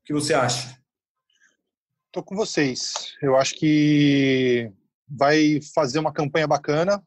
[0.05, 0.77] que você acha?
[2.07, 3.15] Estou com vocês.
[3.21, 4.71] Eu acho que
[5.07, 7.03] vai fazer uma campanha bacana,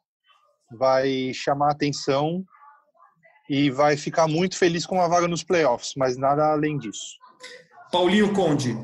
[0.79, 2.45] vai chamar atenção
[3.49, 7.19] e vai ficar muito feliz com uma vaga nos playoffs, mas nada além disso.
[7.91, 8.77] Paulinho Conde.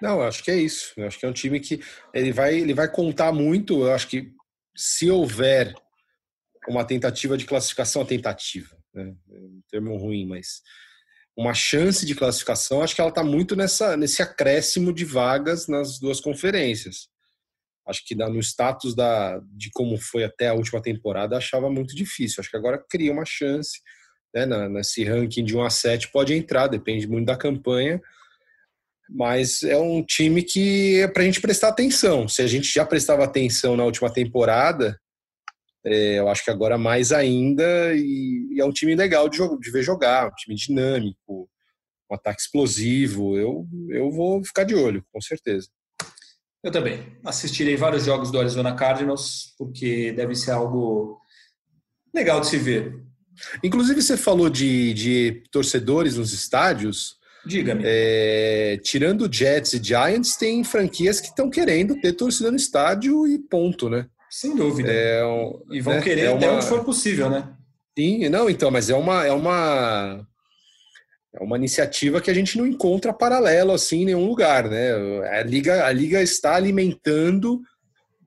[0.00, 0.92] Não, acho que é isso.
[0.96, 1.82] Eu acho que é um time que
[2.14, 3.82] ele vai, ele vai contar muito.
[3.82, 4.32] Eu acho que
[4.78, 5.74] se houver
[6.68, 9.14] uma tentativa de classificação, tentativa, né?
[9.30, 10.62] É um termo ruim, mas
[11.36, 15.98] uma chance de classificação, acho que ela está muito nessa, nesse acréscimo de vagas nas
[15.98, 17.08] duas conferências
[17.88, 22.40] acho que no status da, de como foi até a última temporada, achava muito difícil.
[22.40, 23.80] Acho que agora cria uma chance,
[24.34, 27.98] né, nesse ranking de 1 a 7 pode entrar, depende muito da campanha,
[29.08, 32.28] mas é um time que é para a gente prestar atenção.
[32.28, 34.98] Se a gente já prestava atenção na última temporada,
[35.84, 39.70] é, eu acho que agora mais ainda, e, e é um time legal de, de
[39.70, 41.48] ver jogar, um time dinâmico,
[42.10, 43.36] um ataque explosivo.
[43.36, 45.68] Eu, eu vou ficar de olho, com certeza.
[46.62, 47.16] Eu também.
[47.24, 51.20] Assistirei vários jogos do Arizona Cardinals, porque deve ser algo
[52.14, 52.94] legal de se ver.
[53.62, 57.17] Inclusive, você falou de, de torcedores nos estádios.
[57.48, 57.82] Diga-me.
[57.86, 63.38] É, tirando Jets e Giants, tem franquias que estão querendo ter torcida no estádio e
[63.38, 64.06] ponto, né?
[64.30, 64.92] Sem dúvida.
[64.92, 65.22] É
[65.70, 66.02] e vão né?
[66.02, 67.48] querer é até onde for possível, né?
[67.98, 70.26] Sim, não, então, mas é uma, é uma
[71.34, 74.92] é uma iniciativa que a gente não encontra paralelo assim em nenhum lugar, né?
[75.30, 77.60] A liga, a liga está alimentando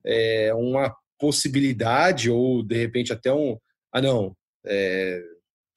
[0.04, 3.58] é, uma possibilidade ou de repente até um,
[3.94, 5.22] ah não, é,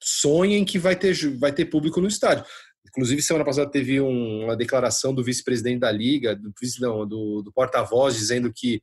[0.01, 2.45] sonhem que vai ter vai ter público no estádio.
[2.95, 7.51] Inclusive semana passada teve um, uma declaração do vice-presidente da liga, do não, do, do
[7.51, 8.79] porta-voz dizendo que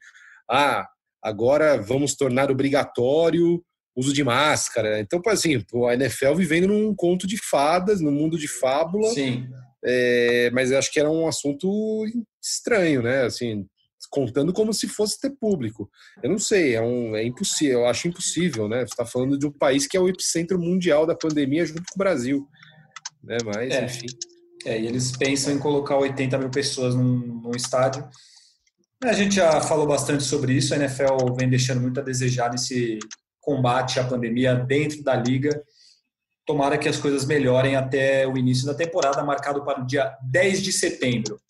[0.50, 0.86] ah
[1.22, 3.64] agora vamos tornar obrigatório
[3.96, 5.00] uso de máscara.
[5.00, 9.08] Então, assim, a NFL vivendo num conto de fadas, num mundo de fábula.
[9.10, 9.46] Sim.
[9.84, 12.04] É, mas eu acho que era um assunto
[12.42, 13.22] estranho, né?
[13.22, 13.66] Assim,
[14.10, 15.90] contando como se fosse ter público.
[16.22, 18.78] Eu não sei, é, um, é impossível, eu acho impossível, né?
[18.78, 21.96] Você está falando de um país que é o epicentro mundial da pandemia junto com
[21.96, 22.46] o Brasil.
[23.22, 23.38] Né?
[23.44, 23.84] Mas, é.
[23.84, 24.06] enfim.
[24.64, 28.08] É, e eles pensam em colocar 80 mil pessoas num, num estádio.
[29.02, 30.72] A gente já falou bastante sobre isso.
[30.72, 33.00] A NFL vem deixando muito a desejar nesse
[33.40, 35.62] combate à pandemia dentro da liga.
[36.46, 40.62] Tomara que as coisas melhorem até o início da temporada, marcado para o dia 10
[40.62, 41.40] de setembro.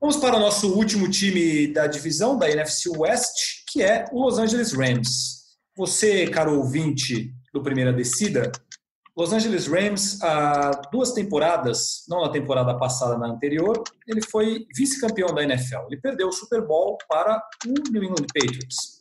[0.00, 4.38] Vamos para o nosso último time da divisão da NFC West, que é o Los
[4.38, 5.38] Angeles Rams.
[5.76, 8.52] Você, caro ouvinte do Primeira Descida,
[9.18, 15.34] Los Angeles Rams, há duas temporadas, não na temporada passada, na anterior, ele foi vice-campeão
[15.34, 15.86] da NFL.
[15.88, 19.00] Ele perdeu o Super Bowl para o New England Patriots.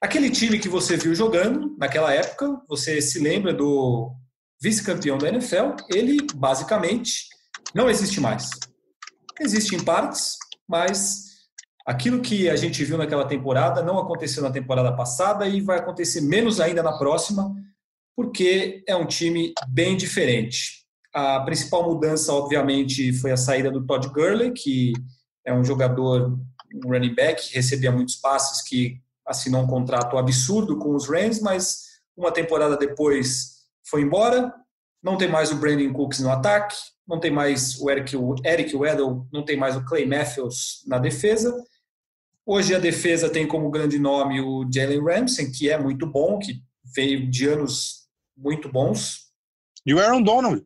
[0.00, 4.14] Aquele time que você viu jogando naquela época, você se lembra do
[4.62, 7.26] vice-campeão da NFL, ele basicamente
[7.74, 8.48] não existe mais.
[9.40, 10.36] Existe em partes,
[10.68, 11.24] mas
[11.84, 16.20] aquilo que a gente viu naquela temporada não aconteceu na temporada passada e vai acontecer
[16.20, 17.52] menos ainda na próxima
[18.14, 20.84] porque é um time bem diferente.
[21.12, 24.92] A principal mudança, obviamente, foi a saída do Todd Gurley, que
[25.44, 26.38] é um jogador,
[26.74, 31.40] um running back, que recebia muitos passes, que assinou um contrato absurdo com os Rams,
[31.40, 31.84] mas
[32.16, 34.52] uma temporada depois foi embora.
[35.02, 36.76] Não tem mais o Brandon Cooks no ataque,
[37.08, 40.98] não tem mais o Eric, o Eric Weddle, não tem mais o Clay Matthews na
[40.98, 41.56] defesa.
[42.46, 46.60] Hoje a defesa tem como grande nome o Jalen Ramsey, que é muito bom, que
[46.94, 47.99] veio de anos
[48.40, 49.30] muito bons.
[49.84, 50.64] E o Aaron Donald.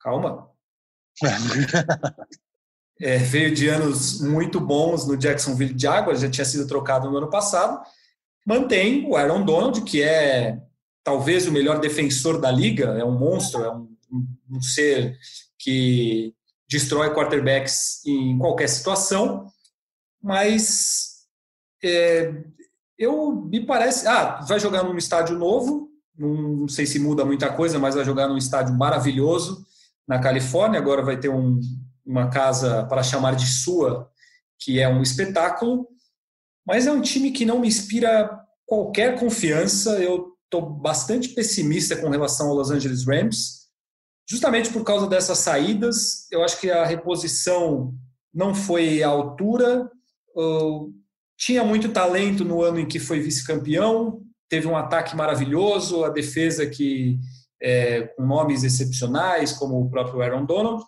[0.00, 0.48] Calma.
[3.00, 7.28] é, veio de anos muito bons no Jacksonville Jaguars, já tinha sido trocado no ano
[7.28, 7.84] passado.
[8.46, 10.60] Mantém o Aaron Donald, que é
[11.04, 13.96] talvez o melhor defensor da liga, é um monstro, é um,
[14.50, 15.18] um ser
[15.58, 16.34] que
[16.68, 19.46] destrói quarterbacks em qualquer situação,
[20.22, 21.26] mas
[21.82, 22.32] é,
[22.98, 24.06] eu me parece.
[24.06, 25.89] Ah, vai jogar num estádio novo,
[26.20, 29.64] não sei se muda muita coisa, mas vai jogar num estádio maravilhoso
[30.06, 30.78] na Califórnia.
[30.78, 31.58] Agora vai ter um,
[32.04, 34.10] uma casa para chamar de sua,
[34.58, 35.88] que é um espetáculo.
[36.66, 38.30] Mas é um time que não me inspira
[38.66, 39.98] qualquer confiança.
[39.98, 43.68] Eu estou bastante pessimista com relação ao Los Angeles Rams,
[44.28, 46.26] justamente por causa dessas saídas.
[46.30, 47.94] Eu acho que a reposição
[48.32, 49.90] não foi à altura.
[51.38, 56.66] Tinha muito talento no ano em que foi vice-campeão, teve um ataque maravilhoso, a defesa
[56.66, 57.18] que
[57.62, 60.84] é, com nomes excepcionais, como o próprio Aaron Donald,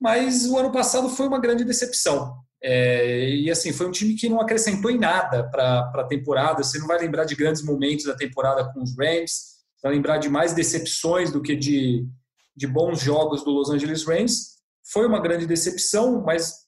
[0.00, 2.36] mas o ano passado foi uma grande decepção.
[2.62, 6.62] É, e assim, foi um time que não acrescentou em nada para a temporada.
[6.62, 10.28] Você não vai lembrar de grandes momentos da temporada com os Rams, vai lembrar de
[10.28, 12.06] mais decepções do que de,
[12.54, 14.56] de bons jogos do Los Angeles Rams.
[14.92, 16.66] Foi uma grande decepção, mas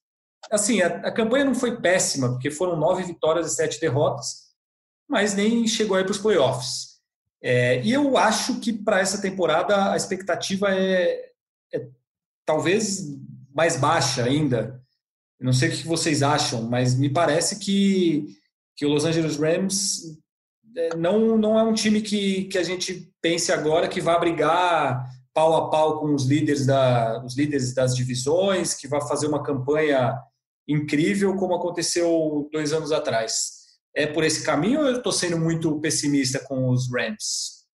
[0.51, 4.48] assim, a, a campanha não foi péssima, porque foram nove vitórias e sete derrotas
[5.09, 6.99] mas nem chegou aí para os playoffs.
[7.43, 11.31] É, e eu acho que para essa temporada a expectativa é,
[11.73, 11.89] é,
[12.45, 13.17] talvez
[13.55, 14.83] mais baixa ainda.
[15.41, 18.27] Eu não sei o que vocês acham, mas me parece que,
[18.77, 20.19] que o Los Angeles Rams
[20.77, 25.09] é, não, não é um time que, que a gente pense agora que vai brigar
[25.33, 29.43] pau a pau com os líderes, da, os líderes das divisões, que vai fazer uma
[29.43, 30.21] campanha
[30.67, 33.58] incrível como aconteceu dois anos atrás
[33.99, 37.67] é por esse caminho ou eu estou sendo muito pessimista com os Rams?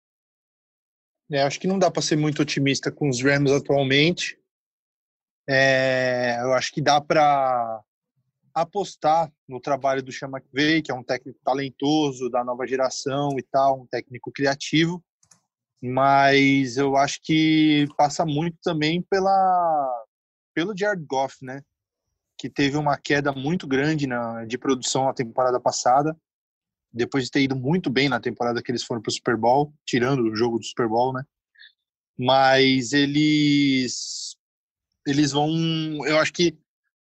[1.30, 4.38] É, acho que não dá para ser muito otimista com os Rams atualmente.
[5.46, 7.82] É, eu acho que dá para
[8.54, 10.30] apostar no trabalho do Sean
[10.82, 15.04] que é um técnico talentoso da nova geração e tal, um técnico criativo.
[15.82, 20.06] Mas eu acho que passa muito também pela
[20.54, 21.60] pelo Jared Goff, né?
[22.39, 26.16] Que teve uma queda muito grande na, de produção na temporada passada,
[26.93, 29.72] depois de ter ido muito bem na temporada que eles foram para o Super Bowl,
[29.87, 31.22] tirando o jogo do Super Bowl, né?
[32.16, 34.37] Mas eles
[35.07, 35.51] eles vão,
[36.07, 36.57] eu acho que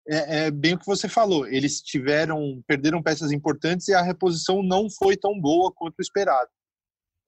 [0.08, 1.46] é, é, bem o que você falou.
[1.46, 6.50] Eles tiveram, perderam peças importantes e a reposição não foi tão boa quanto esperado.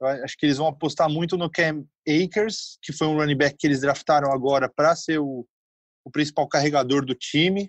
[0.01, 3.57] Eu acho que eles vão apostar muito no Cam Akers, que foi um running back
[3.57, 5.47] que eles draftaram agora para ser o,
[6.05, 7.69] o principal carregador do time.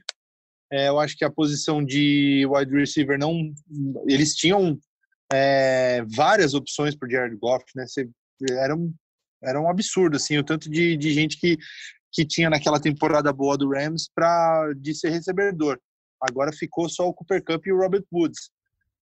[0.71, 3.53] É, eu acho que a posição de wide receiver não.
[4.07, 4.77] Eles tinham
[5.31, 7.85] é, várias opções para Jared Goff, né?
[7.87, 8.09] Você,
[8.51, 8.93] era, um,
[9.43, 11.57] era um absurdo, assim, o tanto de, de gente que,
[12.11, 15.79] que tinha naquela temporada boa do Rams para de ser recebedor.
[16.19, 18.49] Agora ficou só o Cooper Cup e o Robert Woods.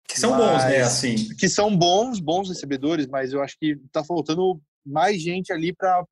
[0.08, 0.82] Que são mas, bons, né?
[0.82, 1.36] Assim.
[1.36, 6.06] Que são bons, bons recebedores, mas eu acho que está faltando mais gente ali para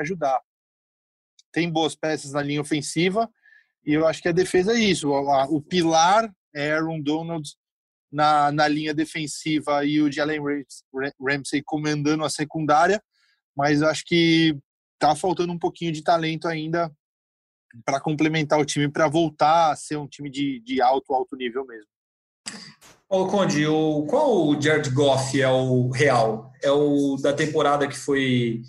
[0.00, 0.40] ajudar.
[1.52, 3.28] Tem boas peças na linha ofensiva
[3.84, 5.10] e eu acho que a defesa é isso.
[5.10, 7.48] O, pilar é Aaron Donald
[8.10, 10.40] na, na linha defensiva e o Jalen
[11.20, 13.02] Ramsey comandando a secundária,
[13.56, 14.56] mas eu acho que
[14.98, 16.92] tá faltando um pouquinho de talento ainda
[17.84, 21.66] para complementar o time para voltar a ser um time de, de alto, alto nível
[21.66, 21.86] mesmo.
[23.08, 26.52] Ô, Conde, o, qual o Jared Goff é o real?
[26.62, 28.62] É o da temporada que foi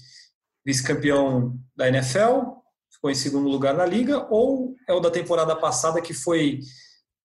[0.66, 2.63] vice-campeão da NFL,
[3.04, 6.60] ficou em segundo lugar na liga, ou é o da temporada passada que foi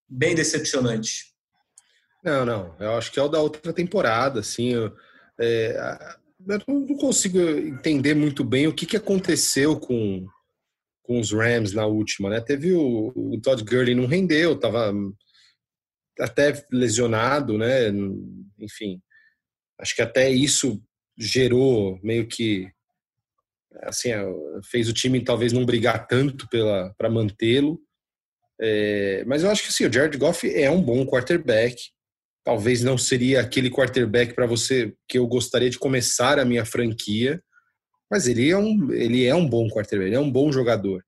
[0.09, 1.33] bem decepcionante?
[2.25, 2.75] Não, não.
[2.81, 4.73] Eu acho que é o da outra temporada, assim.
[4.73, 4.93] Eu,
[5.41, 6.17] é,
[6.49, 10.27] eu não consigo entender muito bem o que, que aconteceu com,
[11.05, 12.41] com os Rams na última, né?
[12.41, 14.93] Teve o, o Todd Gurley não rendeu, estava
[16.19, 17.89] até lesionado, né?
[18.59, 19.01] Enfim,
[19.81, 20.83] acho que até isso
[21.17, 22.69] gerou meio que
[23.83, 24.11] assim
[24.71, 26.49] fez o time talvez não brigar tanto
[26.97, 27.81] para mantê-lo.
[28.61, 31.81] É, mas eu acho que sim, o Jared Goff é um bom quarterback.
[32.45, 37.43] Talvez não seria aquele quarterback para você que eu gostaria de começar a minha franquia,
[38.11, 41.05] mas ele é um, ele é um bom quarterback, ele é um bom jogador.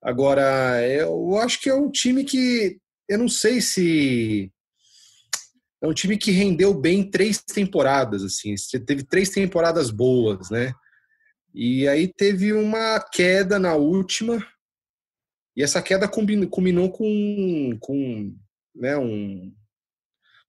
[0.00, 4.52] Agora, eu acho que é um time que eu não sei se
[5.82, 8.54] é um time que rendeu bem três temporadas, assim,
[8.86, 10.72] teve três temporadas boas, né?
[11.54, 14.44] E aí teve uma queda na última,
[15.58, 18.32] e essa queda culminou com, com
[18.76, 19.52] né, um,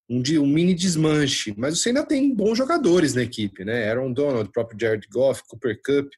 [0.08, 1.52] um, um, mini desmanche.
[1.58, 3.90] Mas você ainda tem bons jogadores na equipe, né?
[3.90, 6.12] Aaron Donald, próprio Jared Goff, Cooper Cup.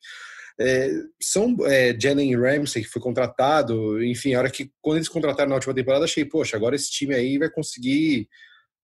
[0.60, 5.50] É, são é, Jalen Ramsey, que foi contratado, enfim, a hora que quando eles contrataram
[5.50, 8.28] na última temporada, achei, poxa, agora esse time aí vai conseguir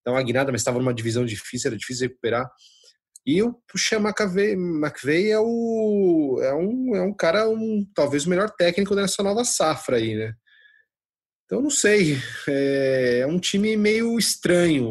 [0.06, 2.50] dar uma guinada, mas estava numa divisão difícil, era difícil recuperar.
[3.28, 8.30] E o Puxa McVeigh, McVeigh é, o, é, um, é um cara, um, talvez o
[8.30, 10.34] melhor técnico dessa nova safra aí, né?
[11.43, 12.17] Então, não sei.
[12.47, 14.88] É, é um time meio estranho,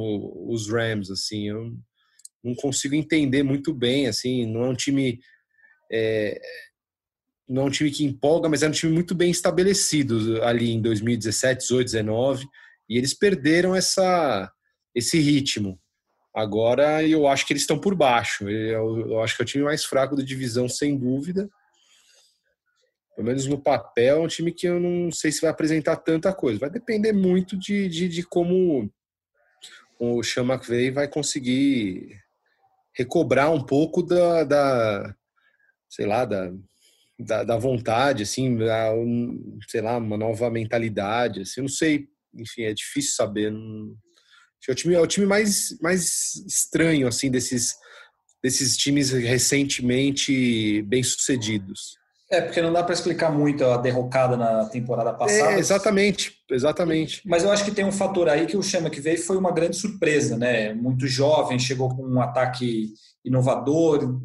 [0.51, 1.49] os Rams, assim.
[1.49, 1.73] Eu
[2.45, 4.47] não consigo entender muito bem, assim.
[4.47, 5.19] Não é um time
[5.91, 6.39] é,
[7.49, 10.83] não é um time que empolga, mas é um time muito bem estabelecido ali em
[10.83, 12.47] 2017, 18, 19,
[12.89, 14.51] e eles perderam essa,
[14.95, 15.81] esse ritmo.
[16.37, 18.47] Agora eu acho que eles estão por baixo.
[18.47, 21.49] Eu, eu acho que é o time mais fraco da divisão, sem dúvida.
[23.15, 26.35] Pelo menos no papel, é um time que eu não sei se vai apresentar tanta
[26.35, 26.61] coisa.
[26.61, 28.93] Vai depender muito de, de, de como
[29.99, 32.21] o Sean McVay vai conseguir
[32.95, 35.17] recobrar um pouco da, da
[35.89, 36.53] sei lá, da,
[37.19, 38.93] da, da vontade, assim, a,
[39.69, 43.51] sei lá, uma nova mentalidade, assim, eu não sei, enfim, é difícil saber.
[43.51, 43.97] Não...
[44.69, 47.75] É o time, é o time mais, mais estranho, assim, desses,
[48.43, 51.97] desses times recentemente bem-sucedidos.
[52.29, 55.53] É, porque não dá para explicar muito a derrocada na temporada passada.
[55.53, 57.23] É, exatamente, exatamente.
[57.25, 59.53] Mas eu acho que tem um fator aí que o Chama que veio foi uma
[59.53, 60.75] grande surpresa, né?
[60.75, 62.93] Muito jovem, chegou com um ataque
[63.25, 64.21] inovador,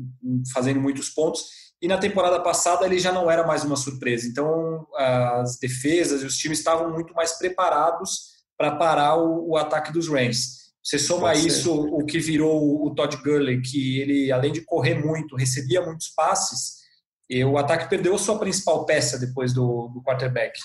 [0.52, 1.46] fazendo muitos pontos.
[1.80, 4.28] E na temporada passada ele já não era mais uma surpresa.
[4.28, 9.92] Então as defesas e os times estavam muito mais preparados para parar o, o, ataque
[9.92, 10.72] dos Rams.
[10.84, 15.36] Você soma isso o que virou o Todd Gurley, que ele além de correr muito,
[15.36, 16.82] recebia muitos passes,
[17.28, 20.60] e o ataque perdeu a sua principal peça depois do, do quarterback.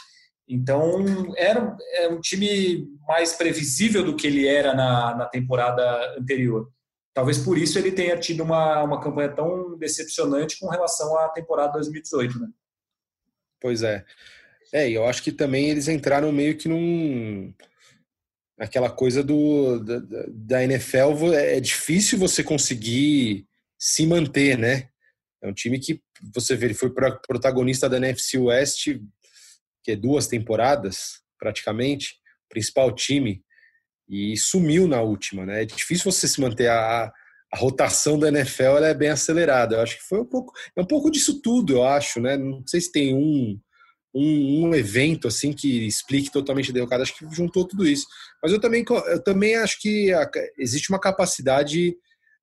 [0.46, 6.70] Então era, era um time mais previsível do que ele era na, na temporada anterior.
[7.14, 11.72] Talvez por isso ele tenha tido uma, uma campanha tão decepcionante com relação à temporada
[11.72, 12.48] 2018, né?
[13.58, 14.04] Pois é.
[14.72, 17.54] É, e eu acho que também eles entraram meio que num.
[18.58, 23.46] Aquela coisa do, da, da NFL, é difícil você conseguir
[23.78, 24.88] se manter, né?
[25.42, 26.00] É um time que
[26.34, 28.98] você vê, ele foi protagonista da NFC West,
[29.84, 32.16] que é duas temporadas, praticamente,
[32.48, 33.44] principal time
[34.08, 35.62] e sumiu na última, né?
[35.62, 37.12] É difícil você se manter a,
[37.52, 39.76] a rotação da NFL é bem acelerada.
[39.76, 42.36] Eu acho que foi um pouco é um pouco disso tudo, eu acho, né?
[42.36, 43.58] Não sei se tem um
[44.16, 47.02] um, um evento assim que explique totalmente derrocada.
[47.02, 48.06] Acho que juntou tudo isso.
[48.42, 50.28] Mas eu também eu também acho que a,
[50.58, 51.94] existe uma capacidade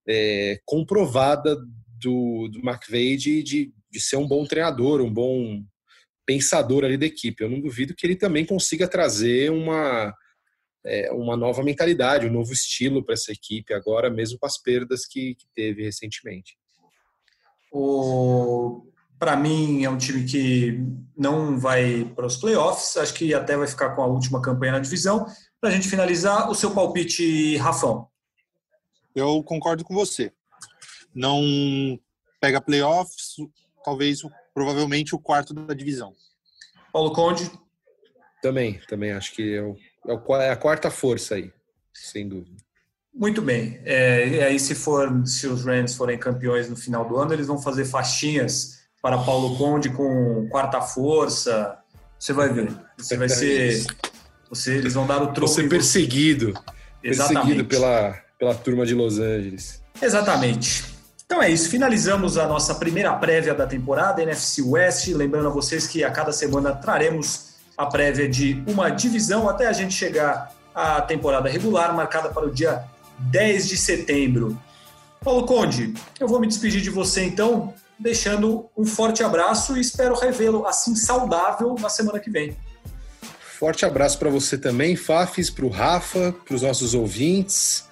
[0.07, 1.55] é, comprovada
[1.99, 5.63] do, do McVeigh de, de, de ser um bom treinador, um bom
[6.25, 7.43] pensador ali da equipe.
[7.43, 10.13] Eu não duvido que ele também consiga trazer uma
[10.85, 15.05] é, uma nova mentalidade, um novo estilo para essa equipe agora, mesmo com as perdas
[15.05, 16.57] que, que teve recentemente.
[17.71, 18.92] O
[19.23, 20.83] para mim é um time que
[21.17, 24.79] não vai para os playoffs, acho que até vai ficar com a última campanha na
[24.79, 25.25] divisão.
[25.61, 28.09] Para a gente finalizar, o seu palpite, Rafão.
[29.15, 30.33] Eu concordo com você.
[31.15, 31.41] Não
[32.41, 33.35] pega playoffs,
[33.85, 34.19] talvez
[34.53, 36.13] provavelmente o quarto da divisão.
[36.91, 37.49] Paulo Conde.
[38.41, 41.49] Também, também acho que é o é, é a quarta força aí,
[41.93, 42.57] sem dúvida.
[43.13, 43.79] Muito bem.
[43.85, 47.47] É, e aí, se for, se os Rams forem campeões no final do ano, eles
[47.47, 51.77] vão fazer faixinhas para Paulo Conde com quarta força,
[52.17, 52.71] Você vai ver.
[52.97, 53.85] Você vai ser.
[54.49, 55.51] Você, eles vão dar o troco.
[55.51, 56.53] Você perseguido.
[57.03, 57.33] Exatamente.
[57.33, 59.83] Perseguido pela, pela turma de Los Angeles.
[60.01, 60.85] Exatamente.
[61.25, 65.07] Então é isso, finalizamos a nossa primeira prévia da temporada, NFC West.
[65.09, 69.73] Lembrando a vocês que a cada semana traremos a prévia de uma divisão até a
[69.73, 72.85] gente chegar à temporada regular, marcada para o dia
[73.19, 74.57] 10 de setembro.
[75.21, 77.73] Paulo Conde, eu vou me despedir de você então,
[78.03, 82.55] deixando um forte abraço e espero revê-lo assim saudável na semana que vem.
[83.57, 87.85] Forte abraço para você também, Fafis, para o Rafa, para os nossos ouvintes.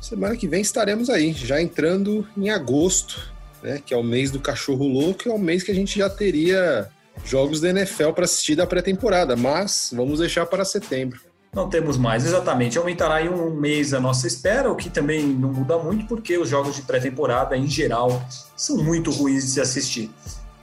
[0.00, 3.32] Semana que vem estaremos aí, já entrando em agosto,
[3.62, 6.10] né, que é o mês do cachorro louco, é o mês que a gente já
[6.10, 6.90] teria
[7.24, 11.20] jogos da NFL para assistir da pré-temporada, mas vamos deixar para setembro.
[11.54, 12.78] Não temos mais, exatamente.
[12.78, 16.48] Aumentará em um mês a nossa espera, o que também não muda muito, porque os
[16.48, 18.24] jogos de pré-temporada, em geral,
[18.56, 20.10] são muito ruins de se assistir.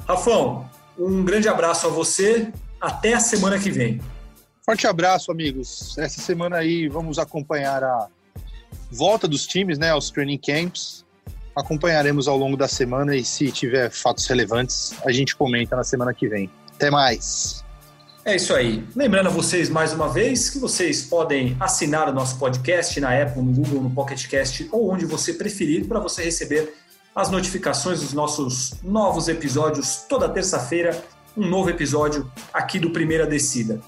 [0.08, 0.68] Rafão,
[0.98, 2.52] um grande abraço a você.
[2.82, 4.02] Até a semana que vem.
[4.66, 5.96] Forte abraço, amigos.
[5.98, 8.08] Essa semana aí vamos acompanhar a
[8.92, 11.06] volta dos times, né, aos training camps.
[11.56, 16.16] Acompanharemos ao longo da semana e se tiver fatos relevantes, a gente comenta na semana
[16.16, 16.50] que vem.
[16.74, 17.64] Até mais.
[18.26, 18.86] É isso aí.
[18.96, 23.42] Lembrando a vocês mais uma vez que vocês podem assinar o nosso podcast na Apple,
[23.42, 26.74] no Google, no Pocket Cast ou onde você preferir para você receber
[27.16, 31.02] as notificações dos nossos novos episódios toda terça-feira,
[31.36, 33.82] um novo episódio aqui do Primeira Descida.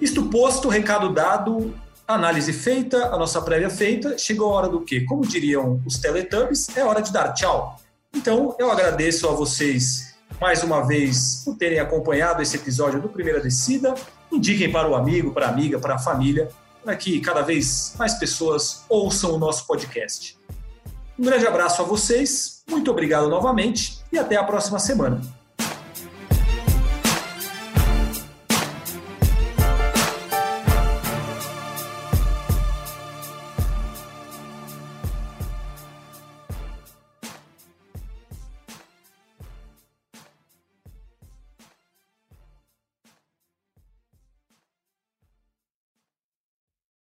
[0.00, 1.74] Isto posto, recado dado,
[2.06, 5.02] análise feita, a nossa prévia feita, chegou a hora do quê?
[5.02, 7.80] Como diriam os Teletubbies, é hora de dar tchau.
[8.14, 10.07] Então, eu agradeço a vocês
[10.40, 13.94] mais uma vez por terem acompanhado esse episódio do Primeira Descida.
[14.30, 16.48] Indiquem para o amigo, para a amiga, para a família,
[16.84, 20.38] para que cada vez mais pessoas ouçam o nosso podcast.
[21.18, 25.37] Um grande abraço a vocês, muito obrigado novamente e até a próxima semana.